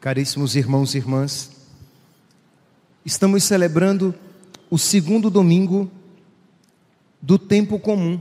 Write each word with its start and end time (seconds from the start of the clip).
Caríssimos 0.00 0.56
irmãos 0.56 0.94
e 0.94 0.98
irmãs, 0.98 1.50
estamos 3.04 3.44
celebrando 3.44 4.14
o 4.70 4.78
segundo 4.78 5.28
domingo 5.28 5.90
do 7.20 7.38
tempo 7.38 7.78
comum. 7.78 8.18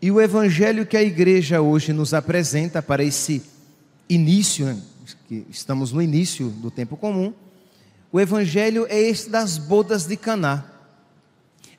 E 0.00 0.10
o 0.10 0.20
evangelho 0.20 0.84
que 0.86 0.96
a 0.96 1.02
igreja 1.02 1.62
hoje 1.62 1.92
nos 1.92 2.12
apresenta 2.12 2.82
para 2.82 3.02
esse 3.02 3.42
início, 4.08 4.66
né, 4.66 4.80
que 5.26 5.46
estamos 5.48 5.90
no 5.90 6.02
início 6.02 6.50
do 6.50 6.70
tempo 6.70 6.96
comum, 6.96 7.32
o 8.10 8.18
evangelho 8.18 8.86
é 8.88 9.00
esse 9.00 9.28
das 9.28 9.58
bodas 9.58 10.06
de 10.06 10.16
Caná. 10.16 10.64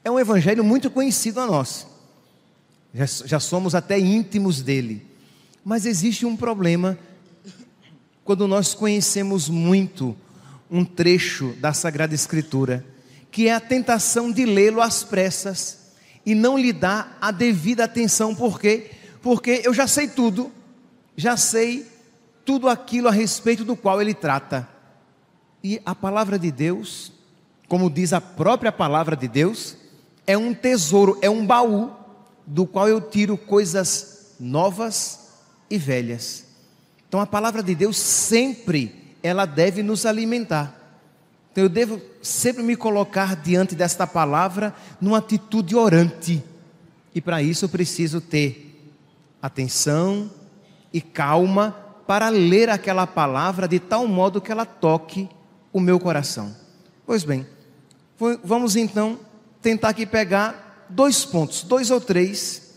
É 0.04 0.12
um 0.12 0.20
evangelho 0.20 0.63
muito 0.63 0.90
conhecido 0.90 1.40
a 1.40 1.45
nós. 1.45 1.88
Já, 2.94 3.05
já 3.05 3.40
somos 3.40 3.73
até 3.73 3.99
íntimos 3.99 4.62
dele. 4.62 5.05
Mas 5.63 5.85
existe 5.85 6.26
um 6.26 6.38
problema 6.38 6.98
quando 8.23 8.48
nós 8.48 8.73
conhecemos 8.73 9.49
muito 9.49 10.16
um 10.70 10.85
trecho 10.85 11.55
da 11.59 11.73
Sagrada 11.73 12.13
Escritura, 12.13 12.85
que 13.32 13.48
é 13.48 13.54
a 13.54 13.59
tentação 13.59 14.32
de 14.32 14.46
lê-lo 14.46 14.82
às 14.82 15.04
pressas 15.04 15.80
e 16.26 16.35
não 16.35 16.57
lhe 16.57 16.71
dar 16.71 17.18
a 17.20 17.32
devida 17.32 17.85
atenção, 17.85 18.35
por 18.35 18.59
quê? 18.59 18.91
Porque 19.21 19.62
eu 19.63 19.73
já 19.73 19.88
sei 19.88 20.07
tudo, 20.07 20.52
já 21.18 21.35
sei 21.35 21.88
tudo 22.46 22.70
aquilo 22.70 23.07
a 23.07 23.12
respeito 23.12 23.63
do 23.66 23.76
qual 23.76 23.99
ele 23.99 24.13
trata. 24.13 24.68
E 25.63 25.81
a 25.86 25.94
palavra 25.94 26.40
de 26.40 26.52
Deus, 26.52 27.12
como 27.68 27.90
diz 27.90 28.13
a 28.13 28.22
própria 28.22 28.72
palavra 28.72 29.16
de 29.16 29.27
Deus, 29.27 29.76
é 30.26 30.38
um 30.38 30.54
tesouro, 30.54 31.18
é 31.22 31.30
um 31.30 31.45
baú 31.45 31.91
do 32.46 32.65
qual 32.65 32.88
eu 32.88 33.02
tiro 33.02 33.38
coisas 33.38 34.35
novas 34.40 35.32
e 35.70 35.77
velhas. 35.77 36.46
Então 37.07 37.20
a 37.20 37.26
palavra 37.26 37.62
de 37.62 37.76
Deus 37.76 37.98
sempre 37.98 39.15
ela 39.21 39.46
deve 39.46 39.84
nos 39.84 40.05
alimentar. 40.05 40.76
Então 41.52 41.63
eu 41.63 41.70
devo 41.70 42.02
sempre 42.21 42.63
me 42.63 42.76
colocar 42.76 43.35
diante 43.35 43.76
desta 43.76 44.07
palavra 44.07 44.74
numa 45.02 45.18
atitude 45.18 45.76
orante. 45.76 46.43
E 47.13 47.20
para 47.20 47.41
isso 47.41 47.65
eu 47.65 47.70
preciso 47.70 48.21
ter 48.21 48.93
atenção 49.41 50.30
e 50.93 51.02
calma 51.02 51.76
para 52.07 52.30
ler 52.30 52.70
aquela 52.70 53.05
palavra 53.05 53.68
de 53.68 53.80
tal 53.80 54.07
modo 54.07 54.40
que 54.40 54.52
ela 54.52 54.65
toque 54.65 55.30
o 55.71 55.79
meu 55.79 55.99
coração. 55.99 56.55
Pois 57.05 57.23
bem, 57.23 57.45
vamos 58.43 58.75
então 58.75 59.20
tentar 59.62 59.89
aqui 59.89 60.05
pegar 60.05 60.85
dois 60.89 61.25
pontos, 61.25 61.63
dois 61.63 61.91
ou 61.91 62.01
três 62.01 62.73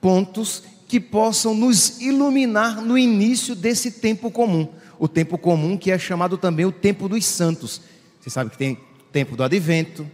pontos 0.00 0.62
que 0.88 1.00
possam 1.00 1.54
nos 1.54 2.00
iluminar 2.00 2.82
no 2.82 2.98
início 2.98 3.54
desse 3.54 3.92
tempo 3.92 4.30
comum. 4.30 4.68
O 4.98 5.08
tempo 5.08 5.38
comum 5.38 5.76
que 5.76 5.90
é 5.90 5.98
chamado 5.98 6.36
também 6.36 6.66
o 6.66 6.72
tempo 6.72 7.08
dos 7.08 7.24
santos. 7.24 7.80
Você 8.20 8.30
sabe 8.30 8.50
que 8.50 8.58
tem 8.58 8.74
o 8.74 9.10
tempo 9.12 9.36
do 9.36 9.42
advento, 9.42 10.06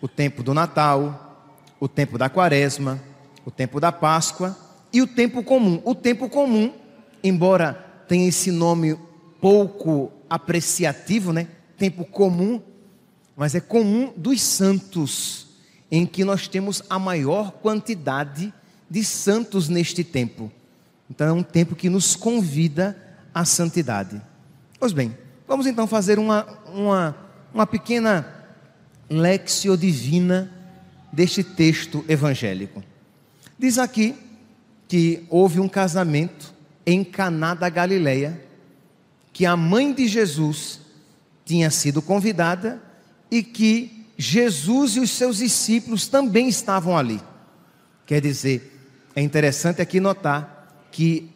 o 0.00 0.08
tempo 0.08 0.42
do 0.42 0.54
Natal, 0.54 1.54
o 1.78 1.86
tempo 1.86 2.16
da 2.16 2.28
quaresma, 2.28 3.00
o 3.44 3.50
tempo 3.50 3.78
da 3.78 3.92
Páscoa 3.92 4.56
e 4.92 5.02
o 5.02 5.06
tempo 5.06 5.42
comum. 5.42 5.80
O 5.84 5.94
tempo 5.94 6.28
comum, 6.28 6.72
embora 7.22 7.74
tenha 8.08 8.28
esse 8.28 8.50
nome 8.50 8.98
pouco 9.40 10.10
apreciativo, 10.28 11.32
né? 11.32 11.48
Tempo 11.76 12.04
comum, 12.04 12.60
mas 13.36 13.54
é 13.54 13.60
comum 13.60 14.12
dos 14.16 14.40
santos, 14.40 15.46
em 15.90 16.04
que 16.04 16.24
nós 16.24 16.48
temos 16.48 16.82
a 16.90 16.98
maior 16.98 17.52
quantidade 17.52 18.52
de 18.90 19.04
santos 19.04 19.68
neste 19.68 20.02
tempo. 20.02 20.50
Então 21.10 21.28
é 21.28 21.32
um 21.32 21.42
tempo 21.42 21.74
que 21.74 21.88
nos 21.88 22.14
convida 22.16 22.96
à 23.34 23.44
santidade. 23.44 24.20
Pois 24.78 24.92
bem, 24.92 25.16
vamos 25.46 25.66
então 25.66 25.86
fazer 25.86 26.18
uma, 26.18 26.46
uma, 26.72 27.16
uma 27.52 27.66
pequena 27.66 28.26
lexio 29.08 29.76
divina 29.76 30.52
deste 31.12 31.42
texto 31.42 32.04
evangélico. 32.08 32.82
Diz 33.58 33.78
aqui 33.78 34.14
que 34.86 35.24
houve 35.28 35.60
um 35.60 35.68
casamento 35.68 36.54
em 36.86 37.02
Caná 37.02 37.54
da 37.54 37.68
Galileia, 37.68 38.42
que 39.38 39.46
a 39.46 39.56
mãe 39.56 39.92
de 39.92 40.08
Jesus 40.08 40.80
tinha 41.44 41.70
sido 41.70 42.02
convidada 42.02 42.82
e 43.30 43.40
que 43.40 44.04
Jesus 44.16 44.96
e 44.96 44.98
os 44.98 45.12
seus 45.12 45.36
discípulos 45.36 46.08
também 46.08 46.48
estavam 46.48 46.98
ali. 46.98 47.20
Quer 48.04 48.20
dizer, 48.20 48.76
é 49.14 49.22
interessante 49.22 49.80
aqui 49.80 50.00
notar 50.00 50.88
que 50.90 51.30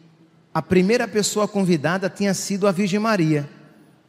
a 0.53 0.61
primeira 0.61 1.07
pessoa 1.07 1.47
convidada 1.47 2.09
tinha 2.09 2.33
sido 2.33 2.67
a 2.67 2.73
Virgem 2.73 2.99
Maria, 2.99 3.49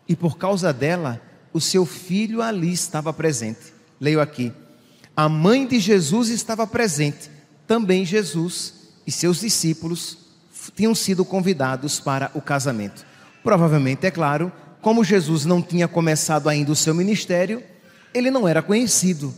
e 0.08 0.16
por 0.16 0.36
causa 0.38 0.72
dela, 0.72 1.22
o 1.52 1.60
seu 1.60 1.86
filho 1.86 2.42
ali 2.42 2.72
estava 2.72 3.12
presente. 3.12 3.72
Leio 4.00 4.20
aqui: 4.20 4.52
a 5.16 5.28
mãe 5.28 5.68
de 5.68 5.78
Jesus 5.78 6.30
estava 6.30 6.66
presente, 6.66 7.30
também 7.64 8.04
Jesus 8.04 8.74
e 9.06 9.12
seus 9.12 9.38
discípulos 9.38 10.18
tinham 10.74 10.96
sido 10.96 11.24
convidados 11.24 12.00
para 12.00 12.32
o 12.34 12.42
casamento. 12.42 13.13
Provavelmente, 13.44 14.06
é 14.06 14.10
claro, 14.10 14.50
como 14.80 15.04
Jesus 15.04 15.44
não 15.44 15.60
tinha 15.60 15.86
começado 15.86 16.48
ainda 16.48 16.72
o 16.72 16.76
seu 16.76 16.94
ministério, 16.94 17.62
ele 18.14 18.30
não 18.30 18.48
era 18.48 18.62
conhecido. 18.62 19.34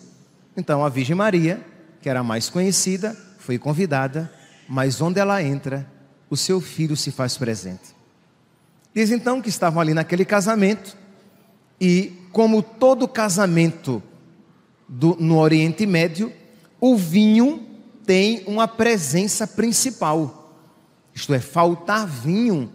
Então 0.57 0.85
a 0.85 0.89
Virgem 0.89 1.17
Maria, 1.17 1.61
que 2.01 2.09
era 2.09 2.23
mais 2.23 2.49
conhecida, 2.49 3.17
foi 3.41 3.59
convidada, 3.59 4.33
mas 4.69 5.01
onde 5.01 5.19
ela 5.19 5.43
entra, 5.43 5.91
o 6.31 6.37
seu 6.37 6.61
filho 6.61 6.97
se 6.97 7.11
faz 7.11 7.37
presente. 7.37 7.97
Diz 8.95 9.11
então 9.11 9.43
que 9.43 9.49
estavam 9.49 9.81
ali 9.81 9.93
naquele 9.93 10.25
casamento, 10.25 10.97
e 11.81 12.13
como 12.31 12.63
todo 12.63 13.09
casamento 13.09 14.01
do, 14.89 15.17
no 15.19 15.37
Oriente 15.39 15.85
Médio, 15.85 16.33
o 16.81 16.97
vinho 16.97 17.67
tem 18.07 18.45
uma 18.47 18.69
presença 18.69 19.49
principal. 19.49 20.55
Isto 21.13 21.35
é, 21.35 21.41
faltar 21.41 22.07
vinho 22.07 22.71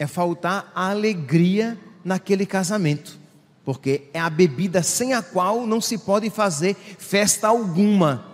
é 0.00 0.06
faltar 0.06 0.72
a 0.74 0.88
alegria 0.88 1.78
naquele 2.02 2.46
casamento, 2.46 3.18
porque 3.62 4.08
é 4.14 4.18
a 4.18 4.30
bebida 4.30 4.82
sem 4.82 5.12
a 5.12 5.20
qual 5.20 5.66
não 5.66 5.78
se 5.78 5.98
pode 5.98 6.30
fazer 6.30 6.74
festa 6.98 7.48
alguma 7.48 8.24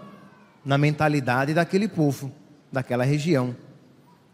na 0.64 0.78
mentalidade 0.78 1.52
daquele 1.52 1.88
povo, 1.88 2.30
daquela 2.70 3.04
região. 3.04 3.54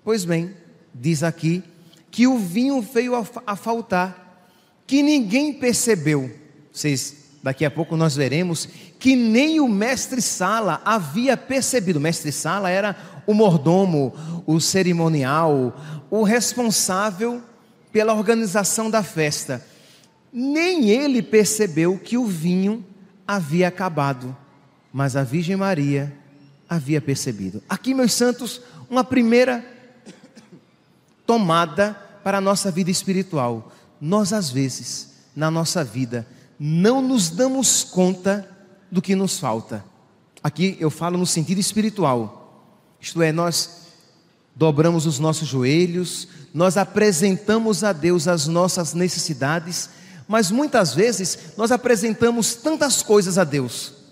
Pois 0.04 0.26
bem, 0.26 0.54
diz 0.94 1.22
aqui 1.22 1.64
que 2.10 2.26
o 2.26 2.36
vinho 2.36 2.82
veio 2.82 3.14
a, 3.46 3.56
faltar, 3.56 4.46
que 4.86 5.02
ninguém 5.02 5.54
percebeu. 5.54 6.30
Vocês, 6.70 7.30
daqui 7.42 7.64
a 7.64 7.70
pouco 7.70 7.96
nós 7.96 8.14
veremos 8.14 8.68
que 8.98 9.16
nem 9.16 9.58
o 9.58 9.68
mestre 9.68 10.20
Sala 10.20 10.82
havia 10.84 11.34
percebido. 11.34 11.98
O 11.98 12.02
mestre 12.02 12.30
Sala 12.30 12.68
era 12.68 12.94
o 13.26 13.32
mordomo, 13.32 14.12
o 14.46 14.60
cerimonial, 14.60 15.74
o 16.12 16.24
responsável 16.24 17.42
pela 17.90 18.12
organização 18.12 18.90
da 18.90 19.02
festa. 19.02 19.66
Nem 20.30 20.90
ele 20.90 21.22
percebeu 21.22 21.98
que 21.98 22.18
o 22.18 22.26
vinho 22.26 22.84
havia 23.26 23.68
acabado, 23.68 24.36
mas 24.92 25.16
a 25.16 25.24
Virgem 25.24 25.56
Maria 25.56 26.14
havia 26.68 27.00
percebido. 27.00 27.62
Aqui, 27.66 27.94
meus 27.94 28.12
santos, 28.12 28.60
uma 28.90 29.02
primeira 29.02 29.64
tomada 31.26 31.94
para 32.22 32.36
a 32.36 32.42
nossa 32.42 32.70
vida 32.70 32.90
espiritual. 32.90 33.72
Nós, 33.98 34.34
às 34.34 34.50
vezes, 34.50 35.14
na 35.34 35.50
nossa 35.50 35.82
vida, 35.82 36.26
não 36.60 37.00
nos 37.00 37.30
damos 37.30 37.84
conta 37.84 38.46
do 38.90 39.00
que 39.00 39.14
nos 39.14 39.38
falta. 39.38 39.82
Aqui 40.42 40.76
eu 40.78 40.90
falo 40.90 41.16
no 41.16 41.24
sentido 41.24 41.58
espiritual, 41.58 42.68
isto 43.00 43.22
é, 43.22 43.32
nós 43.32 43.81
dobramos 44.54 45.06
os 45.06 45.18
nossos 45.18 45.48
joelhos, 45.48 46.28
nós 46.52 46.76
apresentamos 46.76 47.82
a 47.82 47.92
Deus 47.92 48.28
as 48.28 48.46
nossas 48.46 48.94
necessidades, 48.94 49.90
mas 50.28 50.50
muitas 50.50 50.94
vezes 50.94 51.38
nós 51.56 51.72
apresentamos 51.72 52.54
tantas 52.54 53.02
coisas 53.02 53.38
a 53.38 53.44
Deus 53.44 54.02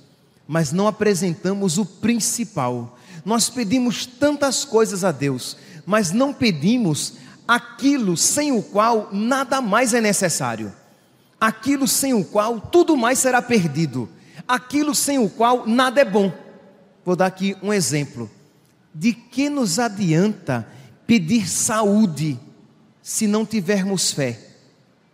mas 0.52 0.72
não 0.72 0.88
apresentamos 0.88 1.78
o 1.78 1.87
principal. 1.87 2.98
Nós 3.25 3.48
pedimos 3.48 4.04
tantas 4.04 4.64
coisas 4.64 5.04
a 5.04 5.12
Deus, 5.12 5.56
mas 5.87 6.10
não 6.10 6.34
pedimos 6.34 7.12
aquilo 7.46 8.16
sem 8.16 8.50
o 8.50 8.60
qual 8.60 9.10
nada 9.12 9.60
mais 9.60 9.94
é 9.94 10.00
necessário, 10.00 10.72
aquilo 11.40 11.86
sem 11.86 12.14
o 12.14 12.25
qual 12.25 12.60
tudo 12.60 12.96
mais 12.96 13.20
será 13.20 13.40
perdido, 13.40 14.08
aquilo 14.48 14.93
sem 14.93 15.20
o 15.20 15.31
qual 15.31 15.69
nada 15.69 16.00
é 16.00 16.04
bom. 16.04 16.32
Vou 17.04 17.14
dar 17.14 17.26
aqui 17.26 17.56
um 17.62 17.72
exemplo. 17.72 18.28
De 18.94 19.12
que 19.12 19.48
nos 19.48 19.78
adianta 19.78 20.66
pedir 21.06 21.48
saúde 21.48 22.38
se 23.02 23.26
não 23.26 23.46
tivermos 23.46 24.12
fé? 24.12 24.38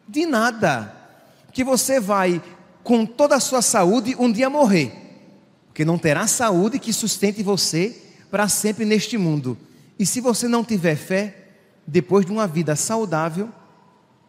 De 0.08 0.26
nada. 0.26 0.94
Que 1.52 1.64
você 1.64 2.00
vai 2.00 2.42
com 2.82 3.04
toda 3.04 3.34
a 3.34 3.40
sua 3.40 3.60
saúde, 3.62 4.14
um 4.16 4.30
dia 4.30 4.48
morrer, 4.48 4.92
porque 5.66 5.84
não 5.84 5.98
terá 5.98 6.28
saúde 6.28 6.78
que 6.78 6.92
sustente 6.92 7.42
você 7.42 8.00
para 8.30 8.48
sempre 8.48 8.84
neste 8.84 9.18
mundo. 9.18 9.58
E 9.98 10.06
se 10.06 10.20
você 10.20 10.46
não 10.46 10.62
tiver 10.62 10.94
fé, 10.94 11.34
depois 11.84 12.24
de 12.24 12.30
uma 12.30 12.46
vida 12.46 12.76
saudável, 12.76 13.48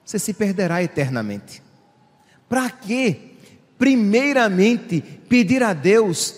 você 0.03 0.17
se 0.17 0.33
perderá 0.33 0.81
eternamente. 0.81 1.61
Para 2.49 2.69
quê? 2.69 3.33
Primeiramente, 3.77 5.01
pedir 5.29 5.61
a 5.61 5.73
Deus 5.73 6.33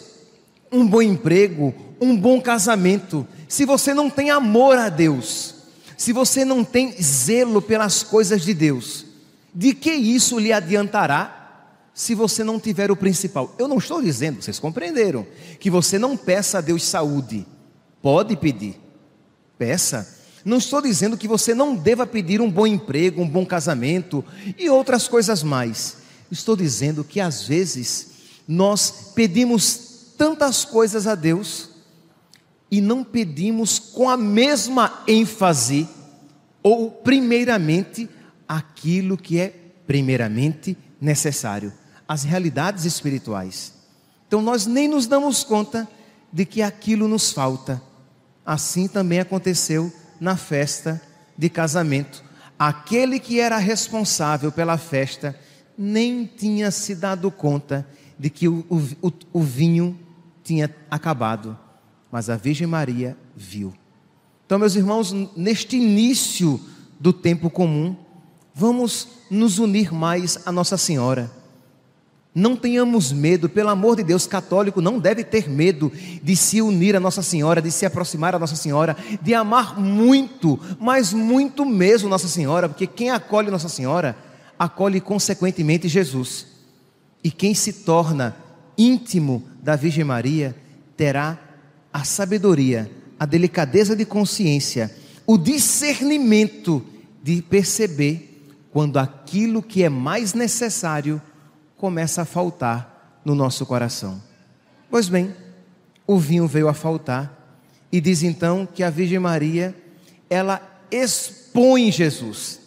um 0.71 0.85
bom 0.85 1.01
emprego, 1.01 1.73
um 1.99 2.15
bom 2.15 2.41
casamento. 2.41 3.27
Se 3.47 3.65
você 3.65 3.93
não 3.93 4.09
tem 4.09 4.29
amor 4.29 4.77
a 4.77 4.89
Deus, 4.89 5.55
se 5.97 6.13
você 6.13 6.45
não 6.45 6.63
tem 6.63 6.93
zelo 7.01 7.61
pelas 7.61 8.03
coisas 8.03 8.41
de 8.41 8.53
Deus, 8.53 9.05
de 9.53 9.73
que 9.73 9.91
isso 9.91 10.39
lhe 10.39 10.53
adiantará 10.53 11.35
se 11.93 12.15
você 12.15 12.43
não 12.43 12.59
tiver 12.59 12.91
o 12.91 12.95
principal? 12.95 13.53
Eu 13.59 13.67
não 13.67 13.77
estou 13.77 14.01
dizendo, 14.01 14.41
vocês 14.41 14.59
compreenderam, 14.59 15.27
que 15.59 15.69
você 15.69 15.99
não 15.99 16.15
peça 16.15 16.59
a 16.59 16.61
Deus 16.61 16.83
saúde. 16.83 17.45
Pode 18.01 18.37
pedir, 18.37 18.79
peça. 19.57 20.17
Não 20.45 20.57
estou 20.57 20.81
dizendo 20.81 21.17
que 21.17 21.27
você 21.27 21.53
não 21.53 21.75
deva 21.75 22.07
pedir 22.07 22.39
um 22.39 22.49
bom 22.49 22.65
emprego, 22.65 23.21
um 23.21 23.27
bom 23.27 23.45
casamento 23.45 24.23
e 24.57 24.69
outras 24.69 25.07
coisas 25.07 25.43
mais. 25.43 25.97
Estou 26.31 26.55
dizendo 26.55 27.03
que 27.03 27.19
às 27.19 27.43
vezes 27.43 28.07
nós 28.47 29.11
pedimos 29.13 30.13
tantas 30.17 30.63
coisas 30.63 31.07
a 31.07 31.15
Deus 31.15 31.68
e 32.71 32.81
não 32.81 33.03
pedimos 33.03 33.79
com 33.79 34.09
a 34.09 34.17
mesma 34.17 35.03
ênfase 35.07 35.87
ou 36.61 36.91
primeiramente 36.91 38.09
aquilo 38.47 39.17
que 39.17 39.39
é 39.39 39.53
primeiramente 39.87 40.77
necessário, 41.01 41.73
as 42.07 42.23
realidades 42.23 42.85
espirituais. 42.85 43.73
Então 44.27 44.41
nós 44.41 44.65
nem 44.65 44.87
nos 44.87 45.07
damos 45.07 45.43
conta 45.43 45.87
de 46.31 46.45
que 46.45 46.61
aquilo 46.61 47.07
nos 47.07 47.31
falta. 47.31 47.81
Assim 48.45 48.87
também 48.87 49.19
aconteceu 49.19 49.91
na 50.19 50.35
festa 50.35 51.01
de 51.37 51.49
casamento. 51.49 52.23
Aquele 52.57 53.19
que 53.19 53.39
era 53.39 53.57
responsável 53.57 54.51
pela 54.51 54.77
festa 54.77 55.35
nem 55.77 56.25
tinha 56.25 56.69
se 56.71 56.93
dado 56.93 57.31
conta 57.31 57.87
de 58.17 58.29
que 58.29 58.47
o, 58.47 58.65
o, 59.01 59.11
o 59.31 59.41
vinho 59.41 59.97
tinha 60.43 60.69
acabado, 60.91 61.57
mas 62.11 62.29
a 62.29 62.35
Virgem 62.35 62.67
Maria 62.67 63.15
viu. 63.35 63.73
Então, 64.45 64.57
meus 64.57 64.75
irmãos, 64.75 65.13
neste 65.35 65.77
início 65.77 66.59
do 66.99 67.13
tempo 67.13 67.49
comum, 67.49 67.95
vamos 68.53 69.07
nos 69.29 69.59
unir 69.59 69.93
mais 69.93 70.39
a 70.45 70.51
Nossa 70.51 70.77
Senhora. 70.77 71.31
Não 72.33 72.55
tenhamos 72.55 73.11
medo, 73.11 73.49
pelo 73.49 73.69
amor 73.69 73.95
de 73.95 74.03
Deus, 74.03 74.27
católico 74.27 74.81
não 74.81 74.99
deve 74.99 75.23
ter 75.23 75.49
medo 75.49 75.91
de 76.23 76.35
se 76.35 76.61
unir 76.61 76.95
a 76.95 76.99
Nossa 76.99 77.21
Senhora, 77.21 77.61
de 77.61 77.71
se 77.71 77.85
aproximar 77.85 78.35
a 78.35 78.39
Nossa 78.39 78.55
Senhora, 78.55 78.95
de 79.21 79.33
amar 79.33 79.79
muito, 79.79 80.59
mas 80.79 81.11
muito 81.11 81.65
mesmo 81.65 82.09
Nossa 82.09 82.27
Senhora, 82.27 82.69
porque 82.69 82.87
quem 82.87 83.09
acolhe 83.09 83.51
Nossa 83.51 83.69
Senhora, 83.69 84.15
acolhe 84.57 85.01
consequentemente 85.01 85.87
Jesus. 85.87 86.47
E 87.23 87.31
quem 87.31 87.53
se 87.53 87.73
torna 87.73 88.35
íntimo 88.77 89.43
da 89.61 89.75
Virgem 89.75 90.03
Maria, 90.03 90.55
terá 90.95 91.48
a 91.91 92.03
sabedoria, 92.03 92.89
a 93.19 93.25
delicadeza 93.25 93.95
de 93.95 94.05
consciência, 94.05 94.95
o 95.25 95.37
discernimento 95.37 96.85
de 97.21 97.41
perceber 97.41 98.47
quando 98.71 98.97
aquilo 98.97 99.61
que 99.61 99.83
é 99.83 99.89
mais 99.89 100.33
necessário 100.33 101.21
começa 101.77 102.21
a 102.21 102.25
faltar 102.25 103.21
no 103.25 103.35
nosso 103.35 103.65
coração. 103.65 104.21
Pois 104.89 105.09
bem, 105.09 105.35
o 106.05 106.17
vinho 106.17 106.47
veio 106.47 106.67
a 106.67 106.73
faltar 106.73 107.39
e 107.91 107.99
diz 107.99 108.23
então 108.23 108.65
que 108.65 108.83
a 108.83 108.89
Virgem 108.89 109.19
Maria, 109.19 109.75
ela 110.29 110.61
expõe 110.91 111.91
Jesus. 111.91 112.59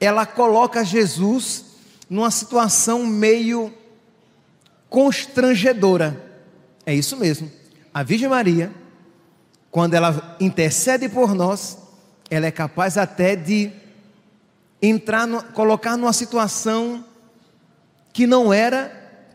Ela 0.00 0.26
coloca 0.26 0.84
Jesus 0.84 1.64
numa 2.08 2.30
situação 2.30 3.06
meio 3.06 3.72
constrangedora. 4.88 6.20
É 6.86 6.94
isso 6.94 7.16
mesmo. 7.16 7.50
A 7.94 8.02
Virgem 8.02 8.28
Maria, 8.28 8.74
quando 9.70 9.94
ela 9.94 10.36
intercede 10.40 11.08
por 11.08 11.32
nós, 11.32 11.78
ela 12.28 12.44
é 12.44 12.50
capaz 12.50 12.98
até 12.98 13.36
de 13.36 13.70
entrar, 14.82 15.28
no, 15.28 15.40
colocar 15.44 15.96
numa 15.96 16.12
situação 16.12 17.04
que 18.12 18.26
não 18.26 18.52
era, 18.52 18.90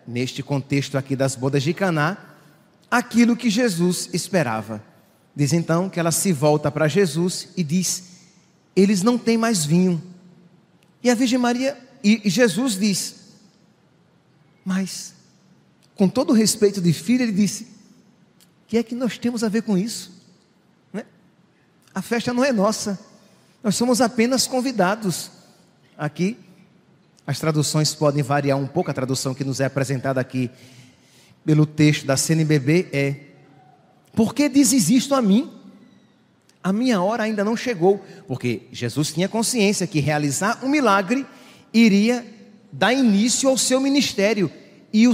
neste 0.06 0.44
contexto 0.44 0.98
aqui 0.98 1.16
das 1.16 1.38
bodas 1.38 1.64
de 1.64 1.74
Caná, 1.74 2.18
aquilo 2.92 3.38
que 3.38 3.50
Jesus 3.50 4.10
esperava. 4.12 4.84
Diz 5.34 5.54
então 5.54 5.90
que 5.90 5.98
ela 5.98 6.12
se 6.12 6.34
volta 6.34 6.70
para 6.70 6.90
Jesus 6.90 7.48
e 7.56 7.64
diz: 7.64 8.04
Eles 8.76 9.02
não 9.02 9.18
têm 9.18 9.38
mais 9.38 9.64
vinho. 9.64 10.04
E 11.02 11.10
a 11.10 11.16
Virgem 11.16 11.40
Maria, 11.40 11.78
e 12.04 12.30
Jesus 12.30 12.78
diz: 12.78 13.16
Mas, 14.66 15.14
com 15.96 16.10
todo 16.10 16.32
o 16.32 16.36
respeito 16.36 16.82
de 16.82 16.92
filho, 16.92 17.24
ele 17.24 17.32
disse: 17.32 17.79
que 18.70 18.78
é 18.78 18.84
que 18.84 18.96
nós 18.96 19.18
temos 19.18 19.44
a 19.44 19.50
ver 19.50 19.64
com 19.64 19.78
isso? 19.78 20.12
Né? 20.94 21.04
A 21.94 22.02
festa 22.02 22.32
não 22.34 22.46
é 22.46 22.52
nossa, 22.52 23.00
nós 23.64 23.76
somos 23.76 24.00
apenas 24.00 24.48
convidados 24.48 25.32
aqui 25.98 26.38
as 27.30 27.38
traduções 27.38 27.94
podem 27.94 28.24
variar 28.24 28.58
um 28.58 28.66
pouco. 28.66 28.90
A 28.90 28.94
tradução 28.94 29.36
que 29.36 29.44
nos 29.44 29.60
é 29.60 29.66
apresentada 29.66 30.20
aqui 30.20 30.50
pelo 31.46 31.64
texto 31.64 32.04
da 32.04 32.18
CNBB 32.18 32.88
é: 32.92 33.16
Por 34.16 34.34
que 34.34 34.50
dizes 34.50 34.90
isto 34.90 35.14
a 35.14 35.22
mim? 35.22 35.48
A 36.64 36.74
minha 36.74 37.00
hora 37.00 37.22
ainda 37.22 37.44
não 37.44 37.56
chegou. 37.56 38.04
Porque 38.28 38.64
Jesus 38.72 39.14
tinha 39.14 39.30
consciência 39.30 39.86
que 39.86 40.00
realizar 40.00 40.66
um 40.66 40.70
milagre 40.70 41.24
iria 41.72 42.26
dar 42.72 42.94
início 42.94 43.48
ao 43.48 43.60
seu 43.60 43.80
ministério. 43.80 44.52
E, 44.92 45.08
o, 45.08 45.14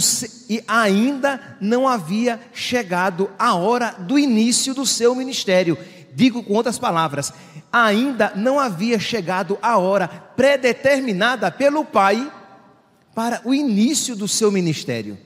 e, 0.49 0.63
ainda 0.67 1.57
não 1.59 1.87
havia 1.87 2.39
chegado 2.53 3.29
a 3.37 3.55
hora 3.55 3.91
do 3.91 4.17
início 4.17 4.73
do 4.73 4.85
seu 4.85 5.13
ministério. 5.13 5.77
Digo 6.13 6.41
com 6.43 6.53
outras 6.53 6.79
palavras, 6.79 7.33
ainda 7.71 8.31
não 8.35 8.57
havia 8.57 8.97
chegado 8.97 9.59
a 9.61 9.77
hora 9.77 10.07
predeterminada 10.07 11.51
pelo 11.51 11.83
Pai 11.83 12.31
para 13.13 13.41
o 13.43 13.53
início 13.53 14.15
do 14.15 14.27
seu 14.27 14.51
ministério. 14.51 15.17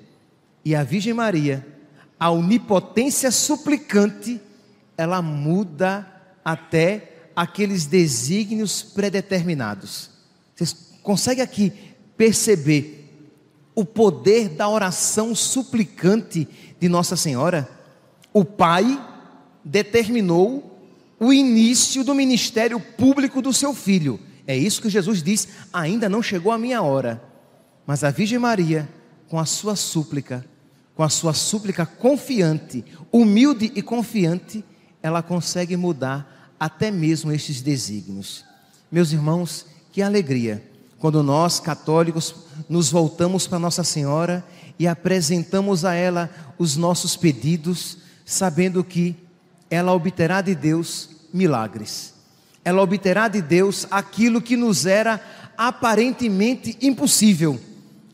E 0.65 0.75
a 0.75 0.83
Virgem 0.83 1.13
Maria, 1.13 1.65
a 2.19 2.31
onipotência 2.31 3.31
suplicante, 3.31 4.41
ela 4.97 5.21
muda 5.21 6.07
até 6.43 7.09
aqueles 7.35 7.85
desígnios 7.85 8.81
predeterminados. 8.81 10.09
Vocês 10.55 10.73
conseguem 11.01 11.43
aqui 11.43 11.71
perceber 12.17 12.98
o 13.79 13.85
poder 13.85 14.49
da 14.49 14.67
oração 14.67 15.33
suplicante 15.33 16.45
de 16.77 16.89
Nossa 16.89 17.15
Senhora? 17.15 17.69
O 18.33 18.43
Pai 18.43 19.01
determinou 19.63 20.81
o 21.17 21.31
início 21.31 22.03
do 22.03 22.13
ministério 22.13 22.77
público 22.77 23.41
do 23.41 23.53
seu 23.53 23.73
filho. 23.73 24.19
É 24.45 24.55
isso 24.55 24.81
que 24.81 24.89
Jesus 24.89 25.23
diz: 25.23 25.47
ainda 25.71 26.09
não 26.09 26.21
chegou 26.21 26.51
a 26.51 26.57
minha 26.57 26.81
hora. 26.81 27.23
Mas 27.87 28.03
a 28.03 28.11
Virgem 28.11 28.37
Maria, 28.37 28.87
com 29.29 29.39
a 29.39 29.45
sua 29.45 29.77
súplica, 29.77 30.45
com 30.93 31.01
a 31.01 31.09
sua 31.09 31.33
súplica 31.33 31.85
confiante, 31.85 32.83
humilde 33.13 33.71
e 33.75 33.81
confiante, 33.81 34.61
ela 35.01 35.23
consegue 35.23 35.77
mudar 35.77 36.53
até 36.59 36.91
mesmo 36.91 37.31
estes 37.31 37.61
desígnios. 37.61 38.43
Meus 38.91 39.13
irmãos, 39.13 39.65
que 39.93 40.01
alegria 40.01 40.68
quando 40.99 41.23
nós, 41.23 41.59
católicos, 41.59 42.35
nos 42.67 42.89
voltamos 42.91 43.47
para 43.47 43.57
Nossa 43.57 43.83
Senhora 43.83 44.45
e 44.77 44.87
apresentamos 44.87 45.85
a 45.85 45.93
ela 45.93 46.29
os 46.57 46.75
nossos 46.75 47.15
pedidos, 47.15 47.97
sabendo 48.25 48.83
que 48.83 49.15
ela 49.69 49.93
obterá 49.93 50.41
de 50.41 50.53
Deus 50.53 51.09
milagres. 51.33 52.13
Ela 52.63 52.81
obterá 52.81 53.27
de 53.27 53.41
Deus 53.41 53.87
aquilo 53.89 54.41
que 54.41 54.57
nos 54.57 54.85
era 54.85 55.21
aparentemente 55.57 56.77
impossível. 56.81 57.59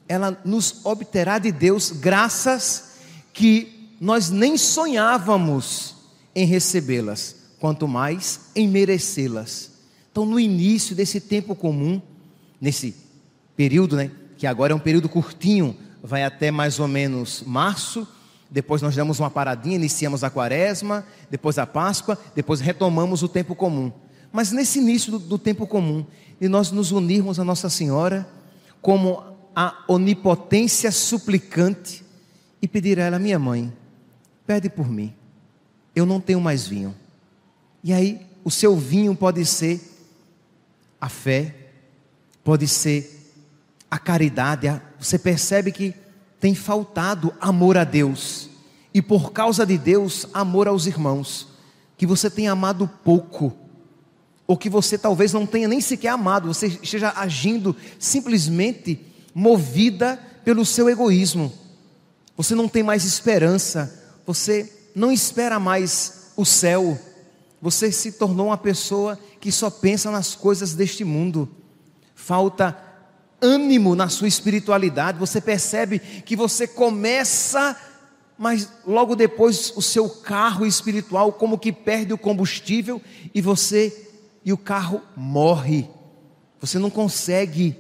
Ela 0.08 0.40
nos 0.46 0.86
obterá 0.86 1.40
de 1.40 1.52
Deus 1.52 1.92
graças 1.92 2.96
que 3.34 3.90
nós 4.00 4.30
nem 4.30 4.58
sonhávamos 4.58 5.96
em 6.36 6.46
recebê-las, 6.46 7.36
quanto 7.60 7.88
mais 7.88 8.42
em 8.56 8.68
merecê-las. 8.68 9.72
Então, 10.12 10.26
no 10.26 10.40
início 10.40 10.96
desse 10.96 11.20
tempo 11.20 11.56
comum, 11.56 12.02
nesse 12.66 12.96
período, 13.56 13.96
né, 13.96 14.10
que 14.40 14.48
agora 14.48 14.74
é 14.74 14.76
um 14.76 14.80
período 14.80 15.08
curtinho, 15.08 15.78
vai 16.02 16.24
até 16.24 16.50
mais 16.50 16.80
ou 16.80 16.88
menos 16.88 17.44
março, 17.46 18.08
depois 18.50 18.82
nós 18.82 18.96
damos 18.96 19.20
uma 19.20 19.30
paradinha, 19.30 19.76
iniciamos 19.76 20.24
a 20.24 20.32
quaresma, 20.32 21.06
depois 21.30 21.60
a 21.60 21.68
Páscoa, 21.68 22.18
depois 22.34 22.60
retomamos 22.60 23.22
o 23.22 23.28
tempo 23.28 23.54
comum. 23.54 23.92
Mas 24.32 24.52
nesse 24.52 24.80
início 24.80 25.12
do, 25.12 25.20
do 25.20 25.38
tempo 25.38 25.68
comum, 25.68 26.04
e 26.42 26.48
nós 26.48 26.72
nos 26.72 26.92
unirmos 26.92 27.40
a 27.40 27.44
Nossa 27.44 27.70
Senhora 27.70 28.28
como 28.82 29.24
a 29.56 29.84
onipotência 29.88 30.92
suplicante 30.92 32.04
e 32.60 32.68
pedir 32.68 33.00
a 33.00 33.04
ela: 33.04 33.20
Minha 33.20 33.38
mãe, 33.38 33.72
pede 34.46 34.70
por 34.72 34.90
mim, 34.90 35.14
eu 35.96 36.06
não 36.06 36.20
tenho 36.20 36.42
mais 36.42 36.68
vinho. 36.68 36.96
E 37.84 37.94
aí, 37.94 38.26
o 38.44 38.50
seu 38.50 38.76
vinho 38.76 39.16
pode 39.16 39.46
ser 39.46 39.80
a 41.00 41.08
fé, 41.08 41.65
pode 42.46 42.68
ser 42.68 43.34
a 43.92 44.00
caridade. 44.00 44.82
Você 45.00 45.20
percebe 45.20 45.74
que 45.74 45.94
tem 46.40 46.56
faltado 46.56 47.34
amor 47.42 47.76
a 47.76 47.84
Deus, 47.84 48.50
e 48.94 49.02
por 49.02 49.34
causa 49.34 49.66
de 49.66 49.78
Deus, 49.78 50.28
amor 50.34 50.70
aos 50.70 50.86
irmãos, 50.86 51.50
que 51.98 52.06
você 52.06 52.30
tem 52.30 52.48
amado 52.48 52.90
pouco 53.04 53.52
ou 54.48 54.56
que 54.56 54.70
você 54.70 54.98
talvez 54.98 55.34
não 55.34 55.46
tenha 55.46 55.68
nem 55.68 55.82
sequer 55.82 56.10
amado, 56.10 56.48
você 56.48 56.68
esteja 56.68 57.12
agindo 57.16 57.76
simplesmente 57.98 59.04
movida 59.34 60.18
pelo 60.46 60.64
seu 60.64 60.88
egoísmo. 60.88 61.52
Você 62.38 62.54
não 62.54 62.70
tem 62.70 62.84
mais 62.84 63.04
esperança, 63.04 64.04
você 64.26 64.72
não 64.94 65.12
espera 65.12 65.60
mais 65.60 66.32
o 66.38 66.46
céu. 66.46 66.98
Você 67.62 67.92
se 67.92 68.14
tornou 68.14 68.48
uma 68.48 68.58
pessoa 68.58 69.18
que 69.42 69.52
só 69.52 69.70
pensa 69.70 70.12
nas 70.12 70.36
coisas 70.36 70.74
deste 70.74 71.04
mundo. 71.04 71.50
Falta 72.16 72.76
ânimo 73.42 73.96
na 73.96 74.10
sua 74.10 74.28
espiritualidade. 74.28 75.20
Você 75.20 75.40
percebe 75.40 76.00
que 76.00 76.36
você 76.36 76.68
começa, 76.68 77.78
mas 78.38 78.70
logo 78.86 79.16
depois 79.16 79.72
o 79.76 79.82
seu 79.82 80.10
carro 80.10 80.66
espiritual 80.66 81.34
como 81.34 81.60
que 81.60 81.72
perde 81.72 82.14
o 82.14 82.18
combustível 82.18 83.02
e 83.34 83.42
você 83.42 84.10
e 84.44 84.52
o 84.52 84.58
carro 84.58 85.02
morre. 85.16 85.88
Você 86.60 86.80
não 86.80 86.90
consegue 86.90 87.78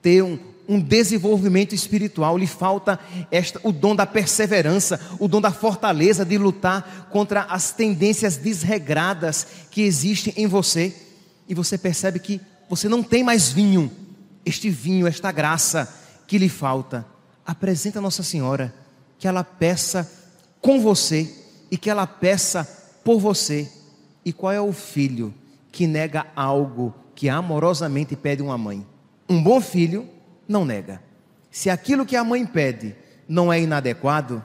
ter 0.00 0.22
um, 0.22 0.38
um 0.68 0.80
desenvolvimento 0.80 1.74
espiritual, 1.74 2.36
lhe 2.36 2.46
falta 2.46 2.98
esta, 3.30 3.60
o 3.62 3.70
dom 3.70 3.94
da 3.94 4.06
perseverança, 4.06 5.00
o 5.20 5.28
dom 5.28 5.40
da 5.40 5.52
fortaleza 5.52 6.24
de 6.24 6.36
lutar 6.38 7.08
contra 7.10 7.42
as 7.42 7.70
tendências 7.70 8.36
desregradas 8.36 9.46
que 9.70 9.82
existem 9.82 10.34
em 10.36 10.46
você, 10.46 10.94
e 11.48 11.54
você 11.54 11.78
percebe 11.78 12.18
que 12.18 12.40
você 12.72 12.88
não 12.88 13.02
tem 13.02 13.22
mais 13.22 13.52
vinho, 13.52 13.92
este 14.46 14.70
vinho, 14.70 15.06
esta 15.06 15.30
graça 15.30 15.94
que 16.26 16.38
lhe 16.38 16.48
falta. 16.48 17.04
Apresenta 17.44 17.98
a 17.98 18.02
Nossa 18.02 18.22
Senhora, 18.22 18.74
que 19.18 19.28
ela 19.28 19.44
peça 19.44 20.10
com 20.58 20.80
você 20.80 21.30
e 21.70 21.76
que 21.76 21.90
ela 21.90 22.06
peça 22.06 22.64
por 23.04 23.20
você 23.20 23.70
e 24.24 24.32
qual 24.32 24.54
é 24.54 24.58
o 24.58 24.72
filho 24.72 25.34
que 25.70 25.86
nega 25.86 26.26
algo 26.34 26.94
que 27.14 27.28
amorosamente 27.28 28.16
pede 28.16 28.40
uma 28.40 28.56
mãe? 28.56 28.86
Um 29.28 29.42
bom 29.42 29.60
filho 29.60 30.08
não 30.48 30.64
nega. 30.64 31.02
Se 31.50 31.68
aquilo 31.68 32.06
que 32.06 32.16
a 32.16 32.24
mãe 32.24 32.46
pede 32.46 32.96
não 33.28 33.52
é 33.52 33.60
inadequado, 33.60 34.42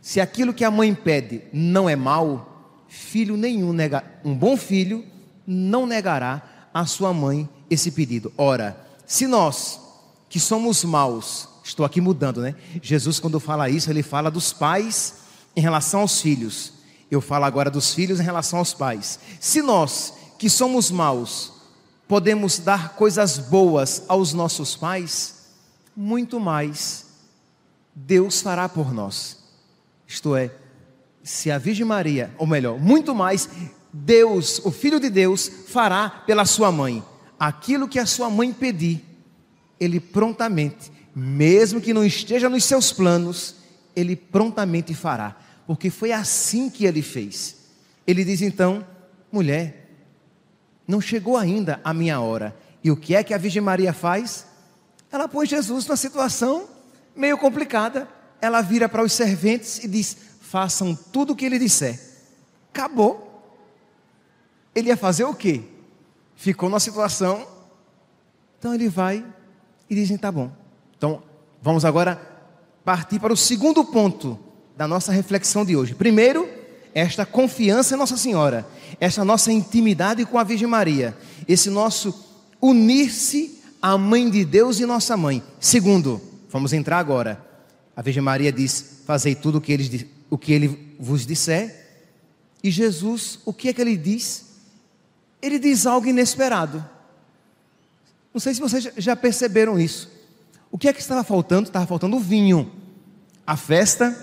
se 0.00 0.20
aquilo 0.20 0.52
que 0.52 0.64
a 0.64 0.72
mãe 0.72 0.92
pede 0.92 1.42
não 1.52 1.88
é 1.88 1.94
mal, 1.94 2.84
filho 2.88 3.36
nenhum 3.36 3.72
nega, 3.72 4.02
um 4.24 4.34
bom 4.34 4.56
filho 4.56 5.06
não 5.46 5.86
negará 5.86 6.51
à 6.72 6.86
sua 6.86 7.12
mãe 7.12 7.48
esse 7.70 7.90
pedido. 7.90 8.32
Ora, 8.36 8.76
se 9.06 9.26
nós 9.26 9.80
que 10.28 10.40
somos 10.40 10.82
maus, 10.84 11.48
estou 11.62 11.84
aqui 11.84 12.00
mudando, 12.00 12.40
né? 12.40 12.54
Jesus 12.80 13.20
quando 13.20 13.38
fala 13.38 13.68
isso, 13.68 13.90
ele 13.90 14.02
fala 14.02 14.30
dos 14.30 14.52
pais 14.52 15.14
em 15.54 15.60
relação 15.60 16.00
aos 16.00 16.20
filhos. 16.20 16.72
Eu 17.10 17.20
falo 17.20 17.44
agora 17.44 17.70
dos 17.70 17.92
filhos 17.92 18.18
em 18.18 18.22
relação 18.22 18.58
aos 18.58 18.72
pais. 18.72 19.18
Se 19.38 19.60
nós, 19.60 20.14
que 20.38 20.48
somos 20.48 20.90
maus, 20.90 21.52
podemos 22.08 22.58
dar 22.58 22.94
coisas 22.94 23.38
boas 23.38 24.04
aos 24.08 24.32
nossos 24.32 24.76
pais, 24.76 25.48
muito 25.94 26.40
mais 26.40 27.06
Deus 27.94 28.40
fará 28.40 28.68
por 28.68 28.92
nós. 28.92 29.38
Isto 30.06 30.34
é, 30.34 30.50
se 31.22 31.50
a 31.50 31.58
Virgem 31.58 31.84
Maria, 31.84 32.34
ou 32.38 32.46
melhor, 32.46 32.78
muito 32.78 33.14
mais 33.14 33.48
Deus, 33.92 34.60
o 34.64 34.70
Filho 34.70 34.98
de 34.98 35.10
Deus, 35.10 35.50
fará 35.68 36.08
pela 36.08 36.44
sua 36.44 36.72
mãe. 36.72 37.02
Aquilo 37.38 37.88
que 37.88 37.98
a 37.98 38.06
sua 38.06 38.30
mãe 38.30 38.52
pedir, 38.52 39.04
ele 39.78 40.00
prontamente, 40.00 40.90
mesmo 41.14 41.80
que 41.80 41.92
não 41.92 42.04
esteja 42.04 42.48
nos 42.48 42.64
seus 42.64 42.92
planos, 42.92 43.56
ele 43.94 44.16
prontamente 44.16 44.94
fará 44.94 45.36
porque 45.66 45.90
foi 45.90 46.12
assim 46.12 46.68
que 46.68 46.84
ele 46.84 47.02
fez. 47.02 47.56
Ele 48.06 48.24
diz 48.24 48.42
então: 48.42 48.86
mulher, 49.30 49.88
não 50.86 51.00
chegou 51.00 51.36
ainda 51.36 51.80
a 51.84 51.94
minha 51.94 52.20
hora. 52.20 52.56
E 52.82 52.90
o 52.90 52.96
que 52.96 53.14
é 53.14 53.22
que 53.22 53.32
a 53.32 53.38
Virgem 53.38 53.62
Maria 53.62 53.92
faz? 53.92 54.46
Ela 55.10 55.28
põe 55.28 55.46
Jesus 55.46 55.86
numa 55.86 55.96
situação 55.96 56.68
meio 57.14 57.38
complicada. 57.38 58.08
Ela 58.40 58.60
vira 58.60 58.88
para 58.88 59.02
os 59.02 59.12
serventes 59.12 59.82
e 59.82 59.88
diz: 59.88 60.16
façam 60.40 60.94
tudo 60.94 61.32
o 61.32 61.36
que 61.36 61.44
ele 61.44 61.58
disser. 61.58 61.98
Acabou. 62.70 63.30
Ele 64.74 64.88
ia 64.88 64.96
fazer 64.96 65.24
o 65.24 65.34
quê? 65.34 65.62
Ficou 66.34 66.68
numa 66.68 66.80
situação. 66.80 67.46
Então 68.58 68.74
ele 68.74 68.88
vai 68.88 69.24
e 69.88 69.94
dizem: 69.94 70.16
tá 70.16 70.30
bom. 70.30 70.50
Então 70.96 71.22
vamos 71.60 71.84
agora 71.84 72.20
partir 72.84 73.20
para 73.20 73.32
o 73.32 73.36
segundo 73.36 73.84
ponto 73.84 74.38
da 74.76 74.88
nossa 74.88 75.12
reflexão 75.12 75.64
de 75.64 75.76
hoje. 75.76 75.94
Primeiro, 75.94 76.48
esta 76.94 77.24
confiança 77.24 77.94
em 77.94 77.98
Nossa 77.98 78.16
Senhora, 78.16 78.66
esta 79.00 79.24
nossa 79.24 79.52
intimidade 79.52 80.24
com 80.24 80.38
a 80.38 80.44
Virgem 80.44 80.68
Maria, 80.68 81.16
esse 81.48 81.70
nosso 81.70 82.14
unir-se 82.60 83.62
à 83.80 83.96
Mãe 83.96 84.30
de 84.30 84.44
Deus 84.44 84.78
e 84.78 84.86
nossa 84.86 85.16
mãe. 85.16 85.42
Segundo, 85.58 86.20
vamos 86.50 86.72
entrar 86.72 86.98
agora. 86.98 87.44
A 87.96 88.02
Virgem 88.02 88.22
Maria 88.22 88.52
diz: 88.52 89.02
Fazei 89.06 89.34
tudo 89.34 89.58
o 89.58 89.60
que 89.60 89.72
ele, 89.72 90.10
o 90.30 90.38
que 90.38 90.52
ele 90.52 90.96
vos 90.98 91.26
disser. 91.26 91.80
E 92.62 92.70
Jesus, 92.70 93.40
o 93.44 93.52
que 93.52 93.68
é 93.68 93.72
que 93.72 93.80
ele 93.80 93.96
diz? 93.96 94.51
Ele 95.42 95.58
diz 95.58 95.84
algo 95.84 96.06
inesperado. 96.06 96.82
Não 98.32 98.40
sei 98.40 98.54
se 98.54 98.60
vocês 98.60 98.88
já 98.96 99.14
perceberam 99.14 99.78
isso. 99.78 100.10
O 100.70 100.78
que 100.78 100.88
é 100.88 100.92
que 100.92 101.00
estava 101.00 101.22
faltando? 101.24 101.68
Estava 101.68 101.86
faltando 101.86 102.18
vinho. 102.18 102.72
A 103.46 103.56
festa 103.56 104.16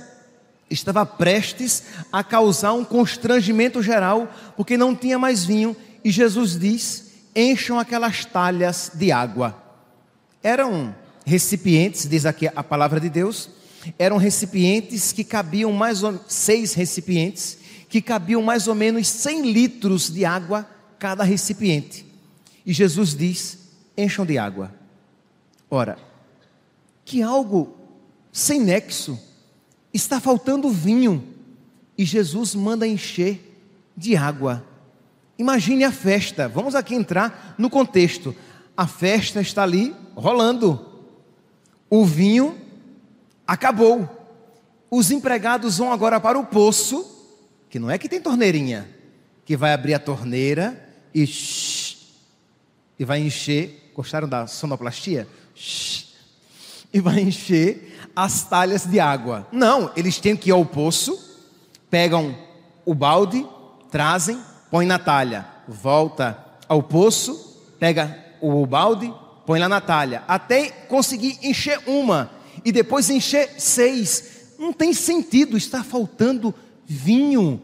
estava 0.70 1.06
prestes 1.06 1.84
a 2.12 2.24
causar 2.24 2.74
um 2.74 2.86
constrangimento 2.86 3.84
geral, 3.84 4.34
porque 4.56 4.78
não 4.78 4.96
tinha 4.96 5.20
mais 5.20 5.46
vinho, 5.46 5.76
e 6.04 6.10
Jesus 6.10 6.58
diz: 6.58 7.12
encham 7.36 7.78
aquelas 7.78 8.26
talhas 8.26 8.92
de 8.96 9.12
água. 9.12 9.56
Eram 10.42 10.96
recipientes, 11.26 12.08
diz 12.08 12.26
aqui 12.26 12.48
a 12.48 12.64
palavra 12.64 13.00
de 13.00 13.10
Deus, 13.10 13.50
eram 13.98 14.18
recipientes 14.18 15.12
que 15.12 15.24
cabiam 15.24 15.72
mais 15.72 16.02
ou 16.02 16.20
seis 16.28 16.74
recipientes, 16.74 17.58
que 17.90 18.02
cabiam 18.02 18.42
mais 18.42 18.68
ou 18.68 18.74
menos 18.74 19.08
100 19.08 19.52
litros 19.52 20.10
de 20.10 20.26
água 20.26 20.68
cada 21.00 21.24
recipiente. 21.24 22.06
E 22.66 22.74
Jesus 22.74 23.16
diz: 23.16 23.58
encham 23.98 24.26
de 24.26 24.38
água. 24.38 24.72
Ora, 25.72 25.98
que 27.06 27.22
algo 27.22 27.76
sem 28.32 28.60
nexo 28.60 29.20
está 29.94 30.20
faltando 30.20 30.70
vinho 30.70 31.24
e 31.98 32.06
Jesus 32.06 32.54
manda 32.54 32.88
encher 32.88 33.58
de 33.96 34.16
água. 34.16 34.66
Imagine 35.38 35.84
a 35.86 35.92
festa, 35.92 36.48
vamos 36.48 36.76
aqui 36.76 36.94
entrar 36.94 37.56
no 37.58 37.70
contexto. 37.70 38.36
A 38.76 38.88
festa 38.88 39.42
está 39.42 39.64
ali 39.64 39.96
rolando, 40.16 40.86
o 41.90 42.06
vinho 42.06 42.58
acabou. 43.48 44.18
Os 44.92 45.12
empregados 45.12 45.78
vão 45.78 45.92
agora 45.92 46.20
para 46.20 46.40
o 46.40 46.46
poço, 46.46 47.06
que 47.70 47.78
não 47.78 47.92
é 47.92 47.98
que 47.98 48.10
tem 48.10 48.22
torneirinha, 48.22 48.90
que 49.46 49.56
vai 49.56 49.74
abrir 49.74 49.94
a 49.94 50.00
torneira 50.00 50.89
e, 51.14 51.26
e 53.00 53.06
vai 53.06 53.20
encher. 53.20 53.92
Gostaram 53.96 54.28
da 54.28 54.48
sonoplastia? 54.48 55.28
e 56.94 57.00
vai 57.00 57.20
encher 57.20 57.98
as 58.16 58.44
talhas 58.44 58.86
de 58.86 59.00
água. 59.00 59.48
Não, 59.52 59.92
eles 59.96 60.20
têm 60.20 60.36
que 60.36 60.50
ir 60.50 60.54
ao 60.54 60.66
poço, 60.66 61.18
pegam 61.90 62.36
o 62.86 62.94
balde, 62.94 63.46
trazem, 63.92 64.40
põem 64.70 64.88
na 64.88 65.00
talha, 65.00 65.48
volta 65.68 66.38
ao 66.68 66.82
poço, 66.82 67.58
pega 67.80 68.18
o 68.42 68.66
balde, 68.66 69.14
põe 69.46 69.60
lá 69.60 69.70
na 69.70 69.82
talha, 69.82 70.24
até 70.28 70.70
conseguir 70.70 71.38
encher 71.44 71.80
uma 71.88 72.32
e 72.66 72.72
depois 72.72 73.10
encher 73.10 73.50
seis. 73.60 74.56
Não 74.58 74.74
tem 74.74 74.94
sentido, 74.94 75.56
está 75.56 75.84
faltando 75.84 76.54
vinho. 76.86 77.62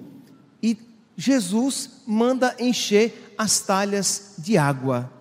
E 0.61 0.77
Jesus 1.17 1.89
manda 2.07 2.55
encher 2.59 3.24
as 3.37 3.59
talhas 3.59 4.33
de 4.37 4.57
água. 4.57 5.11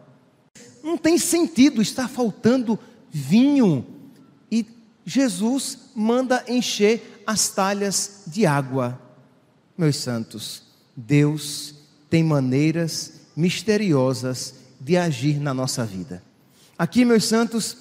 Não 0.82 0.96
tem 0.96 1.18
sentido, 1.18 1.80
está 1.80 2.06
faltando 2.08 2.78
vinho. 3.10 3.94
Jesus 5.04 5.78
manda 5.94 6.44
encher 6.48 7.22
as 7.26 7.48
talhas 7.48 8.22
de 8.26 8.46
água. 8.46 8.98
Meus 9.76 9.96
santos, 9.96 10.62
Deus 10.96 11.74
tem 12.08 12.24
maneiras 12.24 13.20
misteriosas 13.36 14.54
de 14.80 14.96
agir 14.96 15.38
na 15.38 15.52
nossa 15.52 15.84
vida. 15.84 16.22
Aqui, 16.78 17.04
meus 17.04 17.24
santos, 17.24 17.76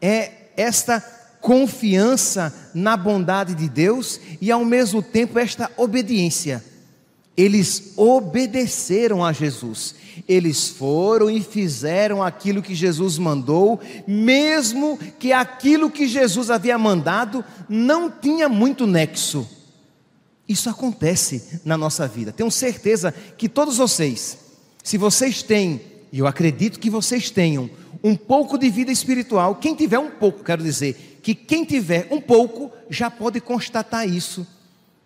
é 0.00 0.50
esta 0.56 1.00
confiança 1.40 2.70
na 2.74 2.96
bondade 2.96 3.54
de 3.54 3.68
Deus 3.68 4.20
e 4.40 4.50
ao 4.50 4.64
mesmo 4.64 5.02
tempo 5.02 5.38
esta 5.38 5.70
obediência. 5.76 6.64
Eles 7.36 7.94
obedeceram 7.96 9.24
a 9.24 9.32
Jesus. 9.32 9.94
Eles 10.28 10.68
foram 10.68 11.30
e 11.30 11.42
fizeram 11.42 12.22
aquilo 12.22 12.62
que 12.62 12.74
Jesus 12.74 13.16
mandou, 13.16 13.80
mesmo 14.06 14.98
que 15.18 15.32
aquilo 15.32 15.90
que 15.90 16.06
Jesus 16.06 16.50
havia 16.50 16.76
mandado 16.76 17.44
não 17.68 18.10
tinha 18.10 18.48
muito 18.48 18.86
nexo. 18.86 19.48
Isso 20.46 20.68
acontece 20.68 21.60
na 21.64 21.78
nossa 21.78 22.06
vida. 22.06 22.32
Tenho 22.32 22.50
certeza 22.50 23.14
que 23.38 23.48
todos 23.48 23.78
vocês, 23.78 24.36
se 24.84 24.98
vocês 24.98 25.42
têm, 25.42 25.80
e 26.12 26.18
eu 26.18 26.26
acredito 26.26 26.78
que 26.78 26.90
vocês 26.90 27.30
tenham, 27.30 27.70
um 28.04 28.14
pouco 28.14 28.58
de 28.58 28.68
vida 28.68 28.92
espiritual, 28.92 29.54
quem 29.54 29.74
tiver 29.74 29.98
um 29.98 30.10
pouco, 30.10 30.44
quero 30.44 30.62
dizer, 30.62 31.20
que 31.22 31.34
quem 31.34 31.64
tiver 31.64 32.08
um 32.10 32.20
pouco 32.20 32.70
já 32.90 33.10
pode 33.10 33.40
constatar 33.40 34.06
isso, 34.06 34.46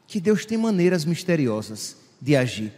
que 0.09 0.19
Deus 0.19 0.45
tem 0.45 0.59
maneiras 0.59 1.05
misteriosas 1.05 2.06
de 2.27 2.35
agir. 2.35 2.73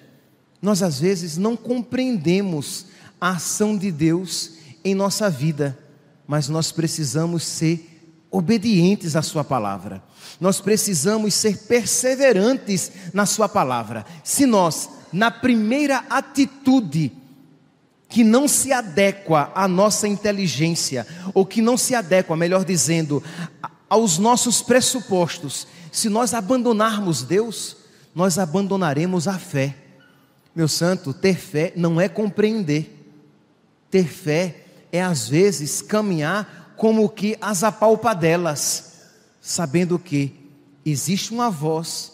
Nós 0.60 0.82
às 0.82 1.00
vezes 1.00 1.38
não 1.38 1.56
compreendemos 1.56 2.84
a 3.18 3.30
ação 3.30 3.78
de 3.78 3.90
Deus 3.90 4.58
em 4.84 4.94
nossa 4.94 5.30
vida, 5.30 5.78
mas 6.26 6.50
nós 6.50 6.70
precisamos 6.70 7.44
ser 7.44 7.98
obedientes 8.30 9.16
à 9.16 9.22
Sua 9.22 9.42
palavra. 9.42 10.02
Nós 10.38 10.60
precisamos 10.60 11.32
ser 11.32 11.60
perseverantes 11.60 12.92
na 13.14 13.24
Sua 13.24 13.48
palavra. 13.48 14.04
Se 14.22 14.44
nós, 14.44 14.90
na 15.10 15.30
primeira 15.30 16.04
atitude, 16.10 17.10
que 18.06 18.22
não 18.22 18.46
se 18.46 18.70
adequa 18.70 19.50
à 19.54 19.66
nossa 19.66 20.06
inteligência, 20.06 21.06
ou 21.32 21.46
que 21.46 21.62
não 21.62 21.78
se 21.78 21.94
adequa, 21.94 22.36
melhor 22.36 22.66
dizendo, 22.66 23.24
aos 23.88 24.18
nossos 24.18 24.60
pressupostos, 24.60 25.66
se 25.90 26.10
nós 26.10 26.34
abandonarmos 26.34 27.22
Deus, 27.22 27.77
nós 28.18 28.36
abandonaremos 28.36 29.28
a 29.28 29.38
fé. 29.38 29.76
Meu 30.52 30.66
santo, 30.66 31.14
ter 31.14 31.36
fé 31.36 31.72
não 31.76 32.00
é 32.00 32.08
compreender. 32.08 32.92
Ter 33.92 34.08
fé 34.08 34.64
é 34.90 35.00
às 35.00 35.28
vezes 35.28 35.80
caminhar 35.80 36.74
como 36.76 37.08
que 37.08 37.38
as 37.40 37.62
apalpadelas, 37.62 39.02
sabendo 39.40 40.00
que 40.00 40.34
existe 40.84 41.30
uma 41.30 41.48
voz 41.48 42.10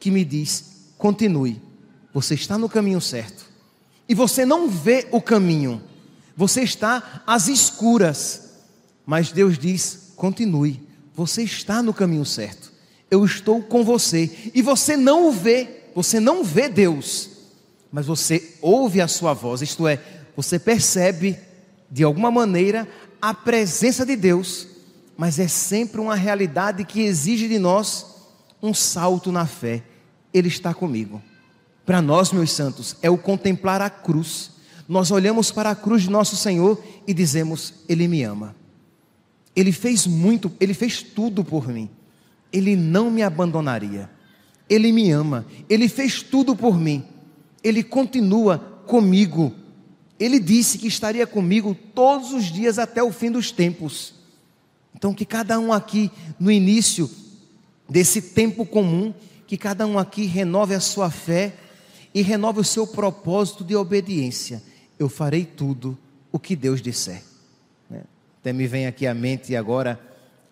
que 0.00 0.10
me 0.10 0.24
diz: 0.24 0.90
continue, 0.98 1.62
você 2.12 2.34
está 2.34 2.58
no 2.58 2.68
caminho 2.68 3.00
certo. 3.00 3.44
E 4.08 4.14
você 4.14 4.44
não 4.44 4.68
vê 4.68 5.06
o 5.12 5.22
caminho, 5.22 5.80
você 6.36 6.62
está 6.62 7.22
às 7.24 7.46
escuras, 7.46 8.54
mas 9.06 9.30
Deus 9.30 9.56
diz: 9.56 10.14
continue, 10.16 10.82
você 11.14 11.44
está 11.44 11.80
no 11.80 11.94
caminho 11.94 12.24
certo. 12.24 12.73
Eu 13.10 13.24
estou 13.24 13.62
com 13.62 13.84
você, 13.84 14.50
e 14.54 14.62
você 14.62 14.96
não 14.96 15.28
o 15.28 15.32
vê, 15.32 15.68
você 15.94 16.18
não 16.18 16.42
vê 16.42 16.68
Deus, 16.68 17.30
mas 17.92 18.06
você 18.06 18.56
ouve 18.60 19.00
a 19.00 19.06
sua 19.06 19.32
voz, 19.32 19.62
isto 19.62 19.86
é, 19.86 20.00
você 20.36 20.58
percebe 20.58 21.38
de 21.90 22.02
alguma 22.02 22.30
maneira 22.30 22.88
a 23.22 23.32
presença 23.32 24.04
de 24.04 24.16
Deus, 24.16 24.66
mas 25.16 25.38
é 25.38 25.46
sempre 25.46 26.00
uma 26.00 26.14
realidade 26.14 26.84
que 26.84 27.02
exige 27.02 27.46
de 27.46 27.58
nós 27.58 28.06
um 28.60 28.74
salto 28.74 29.30
na 29.30 29.46
fé. 29.46 29.82
Ele 30.32 30.48
está 30.48 30.74
comigo. 30.74 31.22
Para 31.86 32.02
nós, 32.02 32.32
meus 32.32 32.50
santos, 32.50 32.96
é 33.02 33.10
o 33.10 33.18
contemplar 33.18 33.80
a 33.80 33.90
cruz. 33.90 34.50
Nós 34.88 35.10
olhamos 35.10 35.52
para 35.52 35.70
a 35.70 35.74
cruz 35.76 36.02
de 36.02 36.10
nosso 36.10 36.36
Senhor 36.36 36.82
e 37.06 37.14
dizemos: 37.14 37.74
Ele 37.88 38.08
me 38.08 38.22
ama. 38.22 38.56
Ele 39.54 39.70
fez 39.70 40.06
muito, 40.06 40.50
ele 40.58 40.74
fez 40.74 41.02
tudo 41.02 41.44
por 41.44 41.68
mim. 41.68 41.88
Ele 42.54 42.76
não 42.76 43.10
me 43.10 43.20
abandonaria. 43.20 44.08
Ele 44.70 44.92
me 44.92 45.10
ama. 45.10 45.44
Ele 45.68 45.88
fez 45.88 46.22
tudo 46.22 46.54
por 46.54 46.78
mim. 46.78 47.04
Ele 47.64 47.82
continua 47.82 48.58
comigo. 48.86 49.52
Ele 50.20 50.38
disse 50.38 50.78
que 50.78 50.86
estaria 50.86 51.26
comigo 51.26 51.76
todos 51.92 52.32
os 52.32 52.44
dias 52.44 52.78
até 52.78 53.02
o 53.02 53.10
fim 53.10 53.28
dos 53.28 53.50
tempos. 53.50 54.14
Então, 54.94 55.12
que 55.12 55.24
cada 55.24 55.58
um 55.58 55.72
aqui, 55.72 56.12
no 56.38 56.48
início 56.48 57.10
desse 57.88 58.22
tempo 58.22 58.64
comum, 58.64 59.12
que 59.48 59.56
cada 59.58 59.84
um 59.84 59.98
aqui 59.98 60.24
renove 60.24 60.76
a 60.76 60.80
sua 60.80 61.10
fé 61.10 61.56
e 62.14 62.22
renove 62.22 62.60
o 62.60 62.64
seu 62.64 62.86
propósito 62.86 63.64
de 63.64 63.74
obediência. 63.74 64.62
Eu 64.96 65.08
farei 65.08 65.44
tudo 65.44 65.98
o 66.30 66.38
que 66.38 66.54
Deus 66.54 66.80
disser. 66.80 67.20
Né? 67.90 68.02
Até 68.40 68.52
me 68.52 68.68
vem 68.68 68.86
aqui 68.86 69.08
à 69.08 69.12
mente 69.12 69.56
agora 69.56 69.98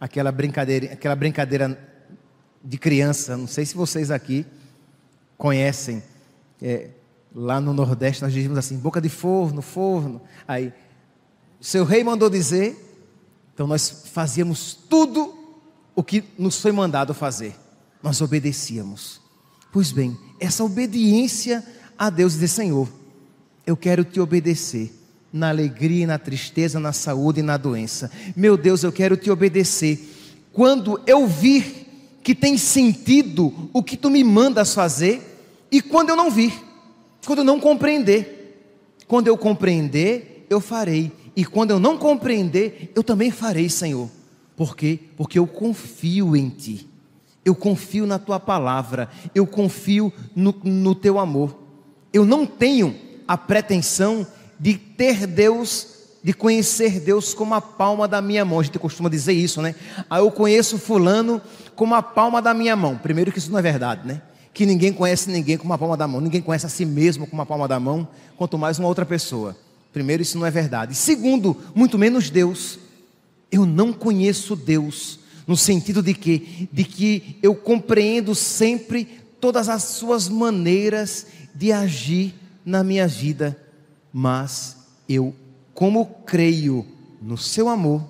aquela 0.00 0.32
brincadeira, 0.32 0.92
aquela 0.92 1.14
brincadeira 1.14 1.91
de 2.64 2.78
criança. 2.78 3.36
Não 3.36 3.46
sei 3.46 3.64
se 3.66 3.74
vocês 3.74 4.10
aqui 4.10 4.46
conhecem. 5.36 6.02
É, 6.60 6.90
lá 7.34 7.60
no 7.60 7.72
Nordeste 7.72 8.22
nós 8.22 8.32
dizemos 8.32 8.58
assim: 8.58 8.76
boca 8.76 9.00
de 9.00 9.08
forno, 9.08 9.62
forno. 9.62 10.20
Aí, 10.46 10.72
seu 11.60 11.84
rei 11.84 12.04
mandou 12.04 12.28
dizer, 12.28 12.76
então 13.54 13.66
nós 13.66 14.04
fazíamos 14.12 14.74
tudo 14.74 15.34
o 15.94 16.02
que 16.02 16.24
nos 16.38 16.60
foi 16.60 16.72
mandado 16.72 17.14
fazer. 17.14 17.54
Nós 18.02 18.20
obedecíamos. 18.20 19.20
Pois 19.72 19.92
bem, 19.92 20.16
essa 20.38 20.64
obediência 20.64 21.64
a 21.98 22.10
Deus 22.10 22.34
dizer: 22.34 22.48
Senhor, 22.48 22.88
eu 23.66 23.76
quero 23.76 24.04
te 24.04 24.20
obedecer 24.20 24.92
na 25.32 25.48
alegria, 25.48 26.06
na 26.06 26.18
tristeza, 26.18 26.78
na 26.78 26.92
saúde 26.92 27.40
e 27.40 27.42
na 27.42 27.56
doença. 27.56 28.10
Meu 28.36 28.56
Deus, 28.56 28.82
eu 28.82 28.92
quero 28.92 29.16
te 29.16 29.30
obedecer. 29.30 30.10
Quando 30.52 31.00
eu 31.06 31.26
vir 31.26 31.81
que 32.22 32.34
tem 32.34 32.56
sentido 32.56 33.70
o 33.72 33.82
que 33.82 33.96
tu 33.96 34.10
me 34.10 34.22
mandas 34.22 34.74
fazer, 34.74 35.20
e 35.70 35.80
quando 35.80 36.10
eu 36.10 36.16
não 36.16 36.30
vir, 36.30 36.52
quando 37.26 37.38
eu 37.38 37.44
não 37.44 37.60
compreender. 37.60 38.40
Quando 39.06 39.28
eu 39.28 39.36
compreender, 39.36 40.46
eu 40.48 40.60
farei. 40.60 41.12
E 41.36 41.44
quando 41.44 41.70
eu 41.70 41.78
não 41.78 41.98
compreender, 41.98 42.90
eu 42.94 43.02
também 43.02 43.30
farei, 43.30 43.68
Senhor. 43.68 44.08
Por 44.56 44.76
quê? 44.76 44.98
Porque 45.16 45.38
eu 45.38 45.46
confio 45.46 46.36
em 46.36 46.48
Ti. 46.48 46.88
Eu 47.44 47.54
confio 47.54 48.06
na 48.06 48.18
tua 48.18 48.38
palavra, 48.38 49.10
eu 49.34 49.46
confio 49.46 50.12
no, 50.34 50.54
no 50.62 50.94
teu 50.94 51.18
amor. 51.18 51.58
Eu 52.12 52.24
não 52.24 52.46
tenho 52.46 52.94
a 53.26 53.36
pretensão 53.36 54.26
de 54.58 54.74
ter 54.78 55.26
Deus, 55.26 55.88
de 56.22 56.32
conhecer 56.32 57.00
Deus 57.00 57.34
como 57.34 57.54
a 57.54 57.60
palma 57.60 58.06
da 58.06 58.22
minha 58.22 58.44
mão. 58.44 58.60
A 58.60 58.62
gente 58.62 58.78
costuma 58.78 59.08
dizer 59.08 59.32
isso, 59.32 59.60
né? 59.60 59.74
Ah, 60.08 60.18
eu 60.18 60.30
conheço 60.30 60.78
Fulano 60.78 61.40
como 61.74 61.94
a 61.94 62.02
palma 62.02 62.40
da 62.40 62.52
minha 62.54 62.76
mão. 62.76 62.96
Primeiro, 62.96 63.32
que 63.32 63.38
isso 63.38 63.50
não 63.50 63.58
é 63.58 63.62
verdade, 63.62 64.06
né? 64.06 64.22
Que 64.52 64.66
ninguém 64.66 64.92
conhece 64.92 65.30
ninguém 65.30 65.56
com 65.56 65.64
uma 65.64 65.78
palma 65.78 65.96
da 65.96 66.06
mão, 66.06 66.20
ninguém 66.20 66.42
conhece 66.42 66.66
a 66.66 66.68
si 66.68 66.84
mesmo 66.84 67.26
com 67.26 67.34
uma 67.34 67.46
palma 67.46 67.66
da 67.66 67.80
mão, 67.80 68.06
quanto 68.36 68.58
mais 68.58 68.78
uma 68.78 68.88
outra 68.88 69.06
pessoa. 69.06 69.56
Primeiro, 69.92 70.22
isso 70.22 70.38
não 70.38 70.46
é 70.46 70.50
verdade. 70.50 70.94
Segundo, 70.94 71.56
muito 71.74 71.98
menos 71.98 72.30
Deus. 72.30 72.78
Eu 73.50 73.66
não 73.66 73.92
conheço 73.92 74.56
Deus 74.56 75.20
no 75.46 75.56
sentido 75.56 76.02
de 76.02 76.14
que, 76.14 76.68
de 76.72 76.84
que 76.84 77.38
eu 77.42 77.54
compreendo 77.54 78.34
sempre 78.34 79.04
todas 79.40 79.68
as 79.68 79.82
suas 79.84 80.28
maneiras 80.28 81.26
de 81.54 81.72
agir 81.72 82.34
na 82.64 82.82
minha 82.82 83.08
vida, 83.08 83.58
mas 84.12 84.76
eu, 85.08 85.34
como 85.74 86.06
creio 86.24 86.86
no 87.20 87.36
seu 87.36 87.68
amor, 87.68 88.04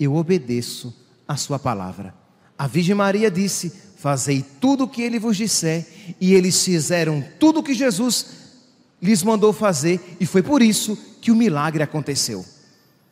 eu 0.00 0.14
obedeço 0.14 0.94
a 1.28 1.36
sua 1.36 1.58
palavra. 1.58 2.14
A 2.58 2.66
Virgem 2.66 2.94
Maria 2.94 3.30
disse: 3.30 3.72
Fazei 3.96 4.44
tudo 4.60 4.84
o 4.84 4.88
que 4.88 5.02
ele 5.02 5.18
vos 5.18 5.36
disser, 5.36 5.86
e 6.20 6.34
eles 6.34 6.62
fizeram 6.62 7.24
tudo 7.38 7.60
o 7.60 7.62
que 7.62 7.74
Jesus 7.74 8.26
lhes 9.02 9.22
mandou 9.22 9.52
fazer, 9.52 10.16
e 10.20 10.26
foi 10.26 10.42
por 10.42 10.62
isso 10.62 10.96
que 11.20 11.30
o 11.30 11.36
milagre 11.36 11.82
aconteceu. 11.82 12.44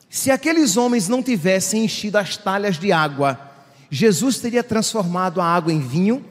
Se 0.08 0.30
aqueles 0.30 0.76
homens 0.76 1.08
não 1.08 1.22
tivessem 1.22 1.84
enchido 1.84 2.16
as 2.16 2.36
talhas 2.36 2.78
de 2.78 2.92
água, 2.92 3.38
Jesus 3.90 4.38
teria 4.38 4.62
transformado 4.62 5.40
a 5.40 5.46
água 5.46 5.72
em 5.72 5.80
vinho? 5.80 6.24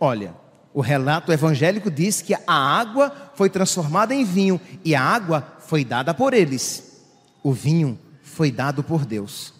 Olha, 0.00 0.34
o 0.74 0.80
relato 0.80 1.30
evangélico 1.30 1.90
diz 1.90 2.22
que 2.22 2.34
a 2.34 2.40
água 2.46 3.12
foi 3.34 3.50
transformada 3.50 4.14
em 4.14 4.24
vinho 4.24 4.60
e 4.84 4.94
a 4.94 5.02
água 5.02 5.46
foi 5.66 5.84
dada 5.84 6.14
por 6.14 6.32
eles. 6.32 7.00
O 7.42 7.52
vinho 7.52 7.98
foi 8.22 8.50
dado 8.50 8.82
por 8.82 9.04
Deus. 9.04 9.52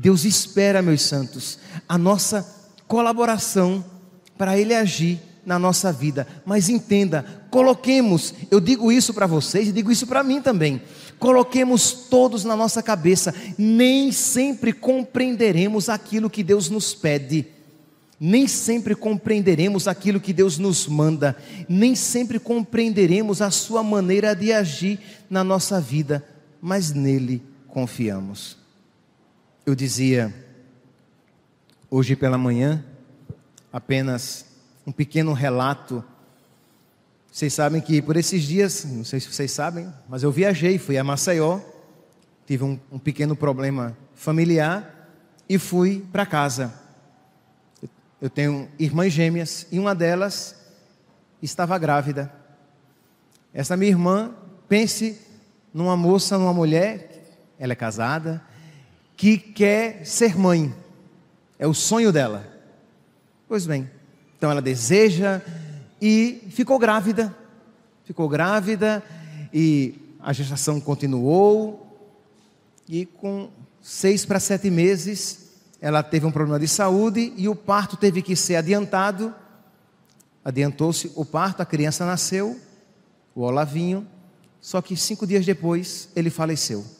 Deus 0.00 0.24
espera, 0.24 0.80
meus 0.80 1.02
santos, 1.02 1.58
a 1.88 1.98
nossa 1.98 2.46
colaboração 2.86 3.84
para 4.36 4.56
Ele 4.56 4.72
agir 4.72 5.20
na 5.44 5.58
nossa 5.58 5.92
vida. 5.92 6.24
Mas 6.46 6.68
entenda, 6.68 7.24
coloquemos, 7.50 8.32
eu 8.48 8.60
digo 8.60 8.92
isso 8.92 9.12
para 9.12 9.26
vocês 9.26 9.68
e 9.68 9.72
digo 9.72 9.90
isso 9.90 10.06
para 10.06 10.22
mim 10.22 10.40
também. 10.40 10.80
Coloquemos 11.18 11.90
todos 12.08 12.44
na 12.44 12.54
nossa 12.54 12.80
cabeça, 12.80 13.34
nem 13.58 14.12
sempre 14.12 14.72
compreenderemos 14.72 15.88
aquilo 15.88 16.30
que 16.30 16.44
Deus 16.44 16.70
nos 16.70 16.94
pede, 16.94 17.48
nem 18.20 18.46
sempre 18.46 18.94
compreenderemos 18.94 19.88
aquilo 19.88 20.20
que 20.20 20.32
Deus 20.32 20.58
nos 20.58 20.86
manda, 20.86 21.36
nem 21.68 21.96
sempre 21.96 22.38
compreenderemos 22.38 23.42
a 23.42 23.50
Sua 23.50 23.82
maneira 23.82 24.32
de 24.32 24.52
agir 24.52 25.00
na 25.28 25.42
nossa 25.42 25.80
vida, 25.80 26.24
mas 26.62 26.92
nele 26.92 27.42
confiamos. 27.66 28.67
Eu 29.68 29.74
dizia 29.74 30.34
hoje 31.90 32.16
pela 32.16 32.38
manhã, 32.38 32.82
apenas 33.70 34.46
um 34.86 34.90
pequeno 34.90 35.34
relato. 35.34 36.02
Vocês 37.30 37.52
sabem 37.52 37.78
que 37.82 38.00
por 38.00 38.16
esses 38.16 38.44
dias, 38.44 38.86
não 38.86 39.04
sei 39.04 39.20
se 39.20 39.30
vocês 39.30 39.52
sabem, 39.52 39.92
mas 40.08 40.22
eu 40.22 40.32
viajei, 40.32 40.78
fui 40.78 40.96
a 40.96 41.04
Maceió, 41.04 41.60
tive 42.46 42.64
um, 42.64 42.80
um 42.90 42.98
pequeno 42.98 43.36
problema 43.36 43.94
familiar 44.14 45.10
e 45.46 45.58
fui 45.58 46.02
para 46.10 46.24
casa. 46.24 46.72
Eu 48.22 48.30
tenho 48.30 48.70
irmãs 48.78 49.12
gêmeas 49.12 49.66
e 49.70 49.78
uma 49.78 49.94
delas 49.94 50.56
estava 51.42 51.76
grávida. 51.76 52.32
Essa 53.52 53.76
minha 53.76 53.90
irmã, 53.90 54.34
pense 54.66 55.20
numa 55.74 55.94
moça, 55.94 56.38
numa 56.38 56.54
mulher, 56.54 57.36
ela 57.58 57.74
é 57.74 57.76
casada, 57.76 58.47
que 59.18 59.36
quer 59.36 60.06
ser 60.06 60.38
mãe. 60.38 60.72
É 61.58 61.66
o 61.66 61.74
sonho 61.74 62.12
dela. 62.12 62.46
Pois 63.48 63.66
bem, 63.66 63.90
então 64.36 64.48
ela 64.48 64.62
deseja 64.62 65.42
e 66.00 66.46
ficou 66.50 66.78
grávida. 66.78 67.36
Ficou 68.04 68.28
grávida 68.28 69.02
e 69.52 70.14
a 70.20 70.32
gestação 70.32 70.80
continuou. 70.80 71.84
E 72.88 73.04
com 73.06 73.50
seis 73.82 74.24
para 74.24 74.38
sete 74.38 74.70
meses, 74.70 75.50
ela 75.80 76.00
teve 76.02 76.24
um 76.24 76.30
problema 76.30 76.60
de 76.60 76.68
saúde 76.68 77.32
e 77.36 77.48
o 77.48 77.56
parto 77.56 77.96
teve 77.96 78.22
que 78.22 78.36
ser 78.36 78.54
adiantado. 78.54 79.34
Adiantou-se 80.44 81.10
o 81.16 81.24
parto, 81.24 81.60
a 81.60 81.66
criança 81.66 82.06
nasceu, 82.06 82.58
o 83.34 83.42
Olavinho, 83.42 84.06
só 84.60 84.80
que 84.80 84.96
cinco 84.96 85.26
dias 85.26 85.44
depois 85.44 86.08
ele 86.14 86.30
faleceu. 86.30 86.97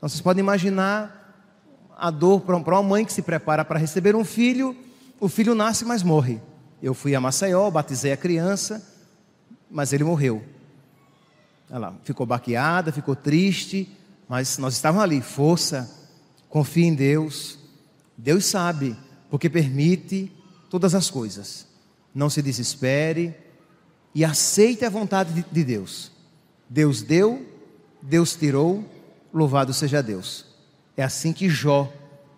Então 0.00 0.08
vocês 0.08 0.22
podem 0.22 0.40
imaginar 0.40 1.44
a 1.94 2.10
dor 2.10 2.40
para 2.40 2.56
uma 2.56 2.82
mãe 2.82 3.04
que 3.04 3.12
se 3.12 3.20
prepara 3.20 3.66
para 3.66 3.78
receber 3.78 4.16
um 4.16 4.24
filho, 4.24 4.74
o 5.20 5.28
filho 5.28 5.54
nasce, 5.54 5.84
mas 5.84 6.02
morre. 6.02 6.40
Eu 6.82 6.94
fui 6.94 7.14
a 7.14 7.20
Maceió, 7.20 7.70
batizei 7.70 8.10
a 8.10 8.16
criança, 8.16 8.82
mas 9.70 9.92
ele 9.92 10.02
morreu. 10.02 10.42
Ela 11.68 11.94
ficou 12.02 12.24
baqueada, 12.24 12.90
ficou 12.90 13.14
triste, 13.14 13.94
mas 14.26 14.56
nós 14.56 14.72
estávamos 14.72 15.04
ali, 15.04 15.20
força, 15.20 15.94
confie 16.48 16.84
em 16.84 16.94
Deus. 16.94 17.58
Deus 18.16 18.46
sabe, 18.46 18.96
porque 19.28 19.50
permite 19.50 20.32
todas 20.70 20.94
as 20.94 21.10
coisas. 21.10 21.66
Não 22.14 22.30
se 22.30 22.40
desespere 22.40 23.34
e 24.14 24.24
aceite 24.24 24.82
a 24.82 24.88
vontade 24.88 25.44
de 25.52 25.62
Deus. 25.62 26.10
Deus 26.70 27.02
deu, 27.02 27.46
Deus 28.00 28.34
tirou, 28.34 28.82
louvado 29.32 29.72
seja 29.72 30.02
Deus. 30.02 30.44
É 30.96 31.02
assim 31.02 31.32
que 31.32 31.48
Jó 31.48 31.90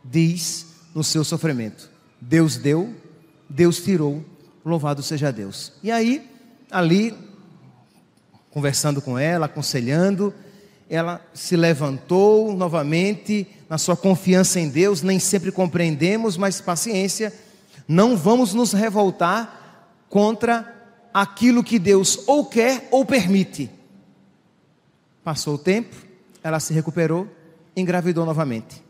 diz 0.04 0.66
no 0.94 1.02
seu 1.02 1.24
sofrimento: 1.24 1.90
Deus 2.20 2.56
deu, 2.56 2.94
Deus 3.48 3.82
tirou, 3.82 4.24
louvado 4.64 5.02
seja 5.02 5.32
Deus. 5.32 5.72
E 5.82 5.90
aí, 5.90 6.30
ali, 6.70 7.14
conversando 8.50 9.00
com 9.00 9.18
ela, 9.18 9.46
aconselhando, 9.46 10.32
ela 10.88 11.24
se 11.32 11.56
levantou 11.56 12.54
novamente 12.54 13.46
na 13.68 13.78
sua 13.78 13.96
confiança 13.96 14.60
em 14.60 14.68
Deus. 14.68 15.02
Nem 15.02 15.18
sempre 15.18 15.50
compreendemos, 15.50 16.36
mas 16.36 16.60
paciência, 16.60 17.32
não 17.88 18.16
vamos 18.16 18.52
nos 18.54 18.72
revoltar 18.72 19.96
contra 20.08 20.82
aquilo 21.12 21.64
que 21.64 21.78
Deus 21.78 22.20
ou 22.26 22.44
quer 22.46 22.88
ou 22.90 23.04
permite. 23.04 23.70
Passou 25.24 25.54
o 25.54 25.58
tempo, 25.58 25.94
ela 26.42 26.60
se 26.60 26.72
recuperou 26.72 27.28
engravidou 27.76 28.24
novamente. 28.24 28.82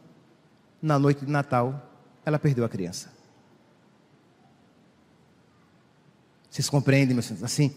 Na 0.80 0.98
noite 0.98 1.24
de 1.24 1.30
Natal, 1.30 1.90
ela 2.24 2.38
perdeu 2.38 2.64
a 2.64 2.68
criança. 2.68 3.12
Vocês 6.50 6.68
compreendem, 6.68 7.14
meus 7.14 7.26
filhos? 7.26 7.42
Assim. 7.42 7.74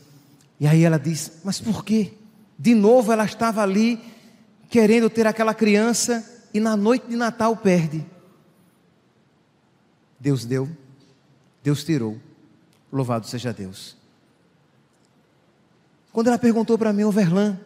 E 0.60 0.68
aí 0.68 0.84
ela 0.84 0.98
diz: 0.98 1.40
Mas 1.44 1.62
por 1.62 1.86
quê? 1.86 2.14
De 2.58 2.74
novo 2.74 3.12
ela 3.12 3.26
estava 3.26 3.62
ali, 3.62 4.00
querendo 4.70 5.10
ter 5.10 5.28
aquela 5.28 5.54
criança, 5.54 6.48
e 6.54 6.60
na 6.60 6.76
noite 6.76 7.08
de 7.08 7.16
Natal 7.16 7.56
perde. 7.56 8.06
Deus 10.20 10.46
deu, 10.46 10.70
Deus 11.64 11.84
tirou. 11.84 12.20
Louvado 12.92 13.28
seja 13.28 13.54
Deus. 13.54 13.96
Quando 16.12 16.28
ela 16.28 16.40
perguntou 16.40 16.78
para 16.78 16.94
mim, 16.94 17.04
Overlan, 17.04 17.60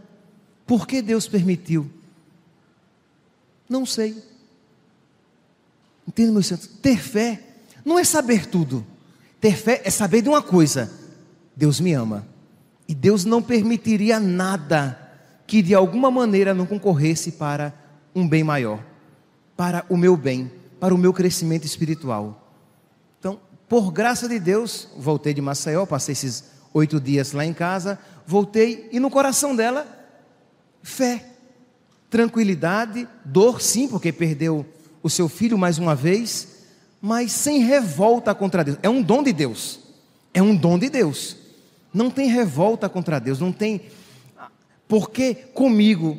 por 0.65 0.87
que 0.87 1.01
Deus 1.01 1.27
permitiu? 1.27 1.89
Não 3.69 3.85
sei. 3.85 4.17
Entende, 6.07 6.31
meu 6.31 6.41
santo? 6.41 6.67
Ter 6.81 6.97
fé 6.97 7.39
não 7.85 7.99
é 7.99 8.03
saber 8.03 8.47
tudo. 8.47 8.83
Ter 9.39 9.55
fé 9.55 9.81
é 9.85 9.91
saber 9.91 10.23
de 10.23 10.29
uma 10.29 10.41
coisa: 10.41 10.91
Deus 11.55 11.79
me 11.79 11.93
ama. 11.93 12.27
E 12.87 12.95
Deus 12.95 13.23
não 13.23 13.43
permitiria 13.43 14.19
nada 14.19 14.99
que 15.45 15.61
de 15.61 15.75
alguma 15.75 16.09
maneira 16.09 16.53
não 16.55 16.65
concorresse 16.65 17.33
para 17.33 17.71
um 18.15 18.27
bem 18.27 18.43
maior, 18.43 18.83
para 19.55 19.85
o 19.87 19.95
meu 19.95 20.17
bem, 20.17 20.51
para 20.79 20.93
o 20.93 20.97
meu 20.97 21.13
crescimento 21.13 21.65
espiritual. 21.65 22.51
Então, 23.19 23.39
por 23.67 23.91
graça 23.91 24.27
de 24.27 24.39
Deus, 24.39 24.87
voltei 24.97 25.33
de 25.33 25.41
Maceió, 25.41 25.85
passei 25.85 26.13
esses 26.13 26.45
oito 26.73 26.99
dias 26.99 27.31
lá 27.31 27.45
em 27.45 27.53
casa, 27.53 27.99
voltei 28.25 28.89
e 28.91 28.99
no 28.99 29.11
coração 29.11 29.55
dela, 29.55 29.85
fé 30.81 31.25
tranquilidade, 32.09 33.07
dor 33.23 33.61
sim, 33.61 33.87
porque 33.87 34.11
perdeu 34.11 34.65
o 35.01 35.09
seu 35.09 35.29
filho 35.29 35.57
mais 35.57 35.77
uma 35.77 35.95
vez, 35.95 36.59
mas 37.01 37.31
sem 37.31 37.63
revolta 37.63 38.33
contra 38.33 38.63
Deus. 38.63 38.77
É 38.81 38.89
um 38.89 39.01
dom 39.01 39.23
de 39.23 39.31
Deus. 39.31 39.79
É 40.33 40.41
um 40.41 40.55
dom 40.55 40.77
de 40.77 40.89
Deus. 40.89 41.37
Não 41.93 42.09
tem 42.09 42.29
revolta 42.29 42.89
contra 42.89 43.19
Deus, 43.19 43.39
não 43.39 43.51
tem 43.51 43.81
porque 44.87 45.35
comigo 45.35 46.17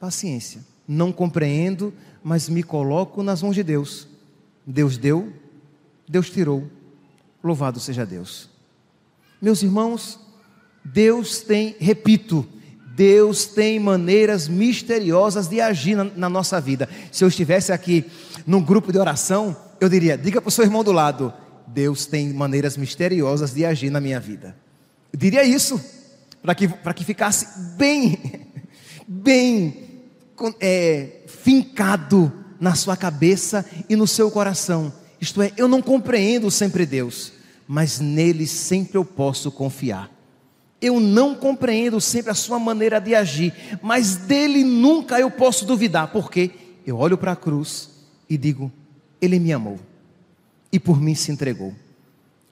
paciência. 0.00 0.64
Não 0.86 1.12
compreendo, 1.12 1.92
mas 2.22 2.48
me 2.48 2.62
coloco 2.62 3.22
nas 3.22 3.42
mãos 3.42 3.54
de 3.54 3.62
Deus. 3.62 4.08
Deus 4.66 4.98
deu, 4.98 5.32
Deus 6.08 6.28
tirou. 6.28 6.68
Louvado 7.42 7.78
seja 7.78 8.04
Deus. 8.04 8.48
Meus 9.40 9.62
irmãos, 9.62 10.18
Deus 10.84 11.40
tem, 11.40 11.76
repito, 11.78 12.46
Deus 12.98 13.46
tem 13.46 13.78
maneiras 13.78 14.48
misteriosas 14.48 15.46
de 15.46 15.60
agir 15.60 15.94
na, 15.94 16.02
na, 16.02 16.28
nossa 16.28 16.60
vida. 16.60 16.88
Se 17.12 17.22
eu 17.22 17.28
estivesse 17.28 17.70
aqui 17.70 18.04
num 18.44 18.60
grupo 18.60 18.90
de 18.90 18.98
oração, 18.98 19.56
eu 19.80 19.88
diria: 19.88 20.18
diga 20.18 20.40
para 20.40 20.48
o 20.48 20.50
seu 20.50 20.64
irmão 20.64 20.82
do 20.82 20.90
lado, 20.90 21.32
Deus 21.64 22.06
tem 22.06 22.32
maneiras 22.32 22.76
misteriosas 22.76 23.54
de 23.54 23.64
agir 23.64 23.88
na 23.88 24.00
minha 24.00 24.18
vida. 24.18 24.56
Eu 25.12 25.18
diria 25.20 25.44
isso, 25.44 25.80
para 26.42 26.56
que, 26.56 26.66
que 26.66 27.04
ficasse 27.04 27.46
bem, 27.76 28.18
bem 29.06 30.00
é, 30.60 31.20
fincado 31.28 32.32
na 32.58 32.74
sua 32.74 32.96
cabeça 32.96 33.64
e 33.88 33.94
no 33.94 34.08
seu 34.08 34.28
coração. 34.28 34.92
Isto 35.20 35.40
é, 35.40 35.52
eu 35.56 35.68
não 35.68 35.80
compreendo 35.80 36.50
sempre 36.50 36.84
Deus, 36.84 37.32
mas 37.64 38.00
nele 38.00 38.44
sempre 38.44 38.98
eu 38.98 39.04
posso 39.04 39.52
confiar. 39.52 40.17
Eu 40.80 41.00
não 41.00 41.34
compreendo 41.34 42.00
sempre 42.00 42.30
a 42.30 42.34
sua 42.34 42.58
maneira 42.58 43.00
de 43.00 43.14
agir, 43.14 43.52
mas 43.82 44.16
dele 44.16 44.62
nunca 44.62 45.18
eu 45.18 45.30
posso 45.30 45.64
duvidar, 45.64 46.12
porque 46.12 46.52
eu 46.86 46.98
olho 46.98 47.18
para 47.18 47.32
a 47.32 47.36
cruz 47.36 47.90
e 48.30 48.36
digo: 48.36 48.70
Ele 49.20 49.38
me 49.38 49.52
amou 49.52 49.78
e 50.72 50.78
por 50.78 51.00
mim 51.00 51.14
se 51.14 51.32
entregou. 51.32 51.74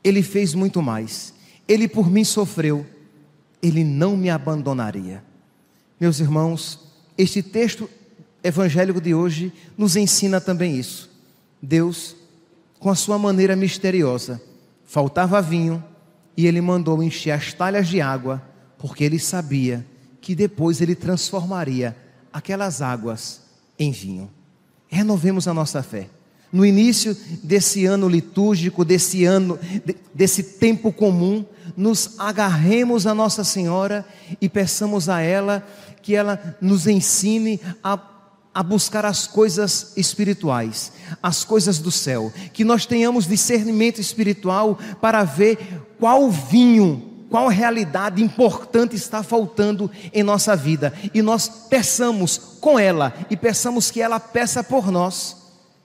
Ele 0.03 0.23
fez 0.23 0.55
muito 0.55 0.83
mais. 0.83 1.35
Ele 1.69 1.89
por 1.89 2.11
mim 2.11 2.25
sofreu. 2.25 2.87
Ele 3.63 3.85
não 3.85 4.17
me 4.17 4.31
abandonaria. 4.31 5.23
Meus 5.99 6.21
irmãos, 6.21 6.79
este 7.17 7.43
texto 7.43 7.89
evangélico 8.43 9.01
de 9.01 9.15
hoje 9.15 9.53
nos 9.77 9.97
ensina 9.97 10.41
também 10.41 10.77
isso. 10.77 11.11
Deus, 11.61 12.15
com 12.79 12.91
a 12.91 12.95
sua 12.95 13.19
maneira 13.19 13.57
misteriosa, 13.57 14.41
faltava 14.85 15.43
vinho, 15.43 15.83
e 16.37 16.47
ele 16.47 16.61
mandou 16.61 17.03
encher 17.03 17.31
as 17.33 17.53
talhas 17.53 17.89
de 17.89 18.01
água, 18.01 18.43
porque 18.79 19.05
ele 19.05 19.19
sabia 19.19 19.85
que 20.21 20.35
depois 20.35 20.81
ele 20.81 20.95
transformaria 20.95 21.97
aquelas 22.33 22.83
águas 22.83 23.43
em 23.79 23.91
vinho. 23.91 24.31
Renovemos 24.89 25.49
a 25.49 25.55
nossa 25.55 25.83
fé. 25.83 26.09
No 26.53 26.65
início 26.65 27.17
desse 27.43 27.87
ano 27.87 28.09
litúrgico, 28.09 28.85
desse 28.85 29.25
ano, 29.25 29.59
desse 30.15 30.43
tempo 30.43 30.93
comum, 30.93 31.45
nos 31.77 32.19
agarremos 32.19 33.07
a 33.07 33.15
Nossa 33.15 33.43
Senhora 33.43 34.07
e 34.41 34.49
peçamos 34.49 35.09
a 35.09 35.21
ela 35.21 35.67
que 36.03 36.15
ela 36.15 36.57
nos 36.61 36.87
ensine 36.87 37.61
a 37.83 37.99
a 38.57 38.63
buscar 38.63 39.05
as 39.05 39.27
coisas 39.27 39.93
espirituais, 39.99 40.91
as 41.23 41.45
coisas 41.45 41.79
do 41.79 41.91
céu, 41.91 42.33
que 42.55 42.65
nós 42.65 42.87
tenhamos 42.87 43.27
discernimento 43.27 44.01
espiritual 44.01 44.79
para 44.99 45.23
ver 45.25 45.86
qual 45.99 46.31
vinho 46.31 47.17
qual 47.29 47.49
realidade 47.49 48.23
importante 48.23 48.95
está 48.95 49.23
faltando 49.23 49.91
em 50.13 50.23
nossa 50.23 50.55
vida 50.55 50.93
e 51.13 51.21
nós 51.23 51.49
peçamos 51.69 52.39
com 52.61 52.79
ela 52.79 53.13
e 53.29 53.37
peçamos 53.37 53.91
que 53.91 54.01
ela 54.01 54.21
peça 54.21 54.63
por 54.63 54.91
nós 54.91 55.37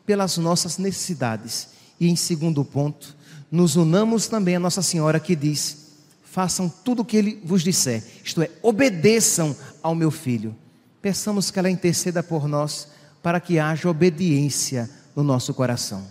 pelas 0.06 0.38
nossas 0.38 0.78
necessidades. 0.78 1.70
E 2.00 2.10
em 2.10 2.16
segundo 2.16 2.64
ponto, 2.64 3.16
nos 3.52 3.76
unamos 3.76 4.28
também 4.28 4.56
a 4.56 4.60
Nossa 4.60 4.82
Senhora 4.82 5.20
que 5.20 5.36
diz: 5.36 5.92
façam 6.24 6.70
tudo 6.70 7.02
o 7.02 7.06
que 7.06 7.18
ele 7.18 7.42
vos 7.44 7.64
disser, 7.64 8.04
isto 8.24 8.42
é, 8.42 8.50
obedeçam 8.62 9.56
ao 9.82 9.96
meu 9.96 10.12
filho. 10.12 10.56
Peçamos 11.02 11.50
que 11.50 11.58
ela 11.58 11.70
interceda 11.70 12.22
por 12.22 12.48
nós 12.48 12.88
para 13.24 13.40
que 13.40 13.60
haja 13.60 13.90
obediência 13.90 14.90
no 15.16 15.24
nosso 15.24 15.54
coração. 15.54 16.06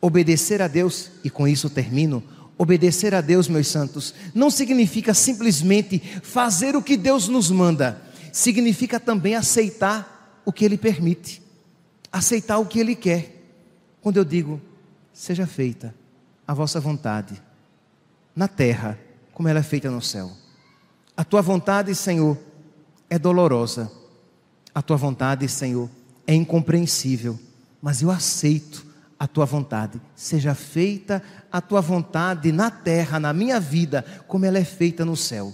Obedecer 0.00 0.60
a 0.60 0.68
Deus, 0.68 1.10
e 1.22 1.30
com 1.30 1.46
isso 1.46 1.70
termino, 1.70 2.22
obedecer 2.62 3.12
a 3.12 3.20
Deus, 3.20 3.48
meus 3.48 3.66
santos, 3.66 4.14
não 4.32 4.48
significa 4.48 5.12
simplesmente 5.12 5.98
fazer 6.22 6.76
o 6.76 6.82
que 6.82 6.96
Deus 6.96 7.26
nos 7.26 7.50
manda, 7.50 8.00
significa 8.32 9.00
também 9.00 9.34
aceitar 9.34 10.40
o 10.44 10.52
que 10.52 10.64
Ele 10.64 10.78
permite, 10.78 11.42
aceitar 12.12 12.58
o 12.58 12.66
que 12.66 12.78
Ele 12.78 12.94
quer. 12.94 13.42
Quando 14.00 14.18
eu 14.18 14.24
digo, 14.24 14.60
seja 15.12 15.44
feita 15.44 15.92
a 16.46 16.54
vossa 16.54 16.78
vontade, 16.78 17.42
na 18.34 18.46
terra, 18.46 18.96
como 19.34 19.48
ela 19.48 19.58
é 19.58 19.64
feita 19.64 19.90
no 19.90 20.00
céu. 20.00 20.30
A 21.16 21.24
tua 21.24 21.42
vontade, 21.42 21.92
Senhor, 21.96 22.38
é 23.10 23.18
dolorosa, 23.18 23.90
a 24.72 24.80
tua 24.80 24.96
vontade, 24.96 25.48
Senhor, 25.48 25.90
é 26.28 26.34
incompreensível, 26.34 27.36
mas 27.82 28.02
eu 28.02 28.10
aceito 28.10 28.86
a 29.22 29.26
tua 29.28 29.44
vontade. 29.46 30.00
Seja 30.16 30.52
feita 30.52 31.22
a 31.52 31.60
tua 31.60 31.80
vontade 31.80 32.50
na 32.50 32.72
terra, 32.72 33.20
na 33.20 33.32
minha 33.32 33.60
vida, 33.60 34.04
como 34.26 34.44
ela 34.44 34.58
é 34.58 34.64
feita 34.64 35.04
no 35.04 35.16
céu. 35.16 35.52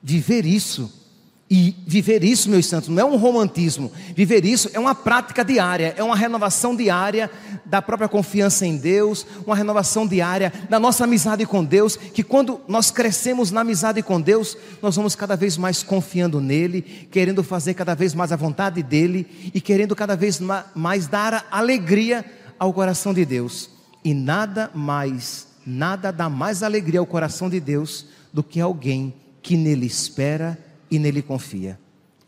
Viver 0.00 0.46
isso 0.46 1.02
e 1.50 1.74
viver 1.84 2.22
isso, 2.22 2.48
meus 2.48 2.66
santos, 2.66 2.88
não 2.88 3.02
é 3.02 3.04
um 3.04 3.16
romantismo. 3.16 3.90
Viver 4.14 4.44
isso 4.44 4.70
é 4.72 4.78
uma 4.78 4.94
prática 4.94 5.44
diária, 5.44 5.92
é 5.96 6.02
uma 6.04 6.14
renovação 6.14 6.76
diária 6.76 7.28
da 7.66 7.82
própria 7.82 8.08
confiança 8.08 8.64
em 8.64 8.76
Deus, 8.76 9.26
uma 9.44 9.56
renovação 9.56 10.06
diária 10.06 10.52
da 10.70 10.78
nossa 10.78 11.02
amizade 11.02 11.44
com 11.44 11.64
Deus. 11.64 11.96
Que 11.96 12.22
quando 12.22 12.60
nós 12.68 12.92
crescemos 12.92 13.50
na 13.50 13.62
amizade 13.62 14.00
com 14.00 14.20
Deus, 14.20 14.56
nós 14.80 14.94
vamos 14.94 15.16
cada 15.16 15.34
vez 15.34 15.56
mais 15.56 15.82
confiando 15.82 16.40
nele, 16.40 16.82
querendo 17.10 17.42
fazer 17.42 17.74
cada 17.74 17.96
vez 17.96 18.14
mais 18.14 18.30
a 18.30 18.36
vontade 18.36 18.80
dele 18.80 19.50
e 19.52 19.60
querendo 19.60 19.96
cada 19.96 20.14
vez 20.14 20.40
mais 20.76 21.08
dar 21.08 21.48
alegria 21.50 22.24
ao 22.58 22.72
coração 22.72 23.12
de 23.14 23.24
Deus. 23.24 23.70
E 24.04 24.14
nada 24.14 24.70
mais, 24.74 25.48
nada 25.66 26.10
dá 26.10 26.28
mais 26.28 26.62
alegria 26.62 27.00
ao 27.00 27.06
coração 27.06 27.48
de 27.48 27.60
Deus 27.60 28.06
do 28.32 28.42
que 28.42 28.60
alguém 28.60 29.14
que 29.40 29.56
nele 29.56 29.86
espera 29.86 30.58
e 30.90 30.98
nele 30.98 31.22
confia. 31.22 31.78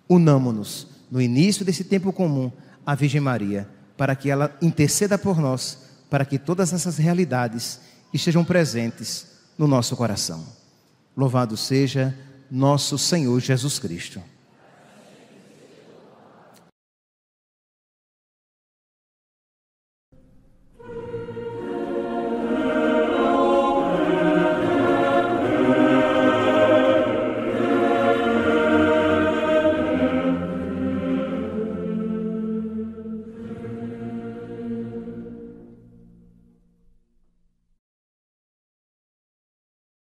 Unamo-nos 0.08 0.86
no 1.10 1.20
início 1.20 1.64
desse 1.64 1.84
tempo 1.84 2.12
comum 2.12 2.50
à 2.84 2.94
Virgem 2.94 3.20
Maria, 3.20 3.68
para 3.96 4.16
que 4.16 4.30
ela 4.30 4.56
interceda 4.60 5.16
por 5.16 5.38
nós, 5.38 5.78
para 6.10 6.24
que 6.24 6.38
todas 6.38 6.72
essas 6.72 6.98
realidades 6.98 7.80
estejam 8.12 8.44
presentes 8.44 9.26
no 9.56 9.66
nosso 9.66 9.96
coração. 9.96 10.44
Louvado 11.16 11.56
seja 11.56 12.16
nosso 12.50 12.98
Senhor 12.98 13.40
Jesus 13.40 13.78
Cristo. 13.78 14.20